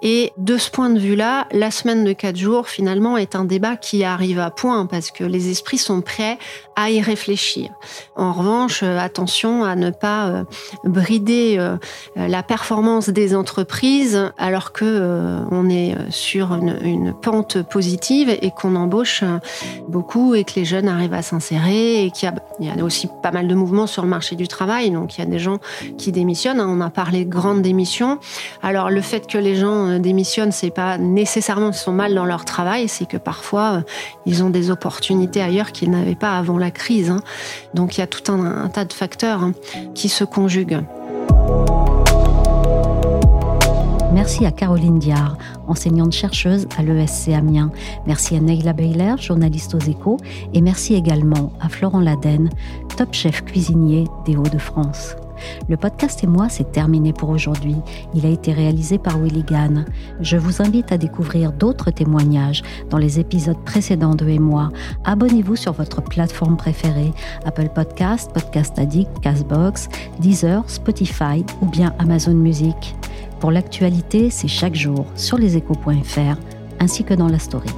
Et 0.03 0.31
de 0.37 0.57
ce 0.57 0.69
point 0.69 0.91
de 0.91 0.99
vue-là, 0.99 1.47
la 1.51 1.71
semaine 1.71 2.03
de 2.03 2.13
quatre 2.13 2.37
jours, 2.37 2.67
finalement, 2.67 3.17
est 3.17 3.35
un 3.35 3.45
débat 3.45 3.77
qui 3.77 4.03
arrive 4.03 4.39
à 4.39 4.51
point, 4.51 4.85
parce 4.85 5.09
que 5.09 5.23
les 5.23 5.49
esprits 5.49 5.79
sont 5.79 6.01
prêts 6.01 6.37
à 6.75 6.91
y 6.91 7.01
réfléchir. 7.01 7.71
En 8.15 8.31
revanche, 8.31 8.83
euh, 8.83 8.99
attention 8.99 9.63
à 9.63 9.75
ne 9.75 9.89
pas 9.89 10.27
euh, 10.27 10.43
brider 10.83 11.57
la 12.15 12.43
performance 12.43 13.09
des 13.09 13.35
entreprises, 13.35 14.31
alors 14.37 14.71
que 14.71 15.41
on 15.51 15.69
est 15.69 15.95
sur 16.09 16.53
une, 16.53 16.77
une 16.83 17.13
pente 17.13 17.61
positive 17.63 18.29
et 18.29 18.51
qu'on 18.51 18.75
embauche 18.75 19.23
beaucoup 19.87 20.35
et 20.35 20.43
que 20.43 20.53
les 20.55 20.65
jeunes 20.65 20.87
arrivent 20.87 21.13
à 21.13 21.21
s'insérer 21.21 22.05
et 22.05 22.11
qu'il 22.11 22.29
y 22.29 22.31
a 22.31 22.35
il 22.59 22.67
y 22.67 22.69
a 22.69 22.83
aussi 22.83 23.07
pas 23.21 23.31
mal 23.31 23.47
de 23.47 23.55
mouvements 23.55 23.87
sur 23.87 24.03
le 24.03 24.09
marché 24.09 24.35
du 24.35 24.47
travail, 24.47 24.91
donc 24.91 25.17
il 25.17 25.19
y 25.19 25.23
a 25.23 25.27
des 25.27 25.39
gens 25.39 25.59
qui 25.97 26.11
démissionnent. 26.11 26.59
Hein. 26.59 26.67
On 26.69 26.81
a 26.81 26.89
parlé 26.89 27.25
de 27.25 27.29
grandes 27.29 27.61
démissions. 27.61 28.19
Alors 28.61 28.89
le 28.89 29.01
fait 29.01 29.27
que 29.27 29.37
les 29.37 29.55
gens 29.55 29.87
euh, 29.87 29.99
démissionnent, 29.99 30.51
c'est 30.51 30.71
pas 30.71 30.97
nécessairement 30.97 31.67
qu'ils 31.71 31.79
sont 31.79 31.91
mal 31.91 32.13
dans 32.13 32.25
leur 32.25 32.45
travail, 32.45 32.87
c'est 32.87 33.05
que 33.05 33.17
parfois 33.17 33.73
euh, 33.73 33.81
ils 34.25 34.43
ont 34.43 34.49
des 34.49 34.71
opportunités 34.71 35.41
ailleurs 35.41 35.71
qu'ils 35.71 35.91
n'avaient 35.91 36.15
pas 36.15 36.37
avant 36.37 36.57
la 36.57 36.71
crise. 36.71 37.09
Hein. 37.09 37.21
Donc 37.73 37.97
il 37.97 38.01
y 38.01 38.03
a 38.03 38.07
tout 38.07 38.31
un, 38.31 38.67
tas 38.69 38.85
de 38.85 38.93
facteurs 38.93 39.43
hein, 39.43 39.53
qui 39.93 40.09
se 40.09 40.23
conjuguent. 40.23 40.83
Merci 44.13 44.45
à 44.45 44.51
Caroline 44.51 44.99
Diard, 44.99 45.37
enseignante 45.67 46.11
chercheuse 46.11 46.67
à 46.77 46.83
l'ESC 46.83 47.29
Amiens. 47.29 47.71
Merci 48.05 48.35
à 48.35 48.41
Neila 48.41 48.73
Beyler, 48.73 49.15
journaliste 49.17 49.73
aux 49.73 49.79
échos. 49.79 50.17
Et 50.53 50.61
merci 50.61 50.95
également 50.95 51.53
à 51.61 51.69
Florent 51.69 52.01
Laden, 52.01 52.49
top 52.97 53.13
chef 53.13 53.43
cuisinier 53.45 54.05
des 54.25 54.35
Hauts-de-France. 54.35 55.15
Le 55.69 55.77
podcast 55.77 56.23
et 56.23 56.27
moi, 56.27 56.49
c'est 56.49 56.71
terminé 56.71 57.13
pour 57.13 57.29
aujourd'hui. 57.29 57.75
Il 58.13 58.25
a 58.25 58.29
été 58.29 58.51
réalisé 58.51 58.97
par 58.97 59.17
Willy 59.17 59.43
Gann. 59.43 59.85
Je 60.19 60.37
vous 60.37 60.61
invite 60.61 60.91
à 60.91 60.97
découvrir 60.97 61.51
d'autres 61.51 61.89
témoignages 61.89 62.61
dans 62.89 62.97
les 62.97 63.19
épisodes 63.19 63.63
précédents 63.65 64.15
de 64.15 64.27
Et 64.27 64.39
moi. 64.39 64.69
Abonnez-vous 65.05 65.55
sur 65.55 65.73
votre 65.73 66.01
plateforme 66.01 66.57
préférée 66.57 67.13
Apple 67.45 67.69
Podcast, 67.73 68.31
Podcast 68.33 68.77
Addict, 68.77 69.09
Castbox, 69.21 69.87
Deezer, 70.19 70.63
Spotify 70.67 71.45
ou 71.61 71.65
bien 71.65 71.93
Amazon 71.97 72.35
Music. 72.35 72.95
Pour 73.41 73.49
l'actualité, 73.49 74.29
c'est 74.29 74.47
chaque 74.47 74.75
jour 74.75 75.07
sur 75.15 75.39
leséchos.fr 75.39 76.37
ainsi 76.79 77.03
que 77.03 77.15
dans 77.15 77.27
la 77.27 77.39
story. 77.39 77.69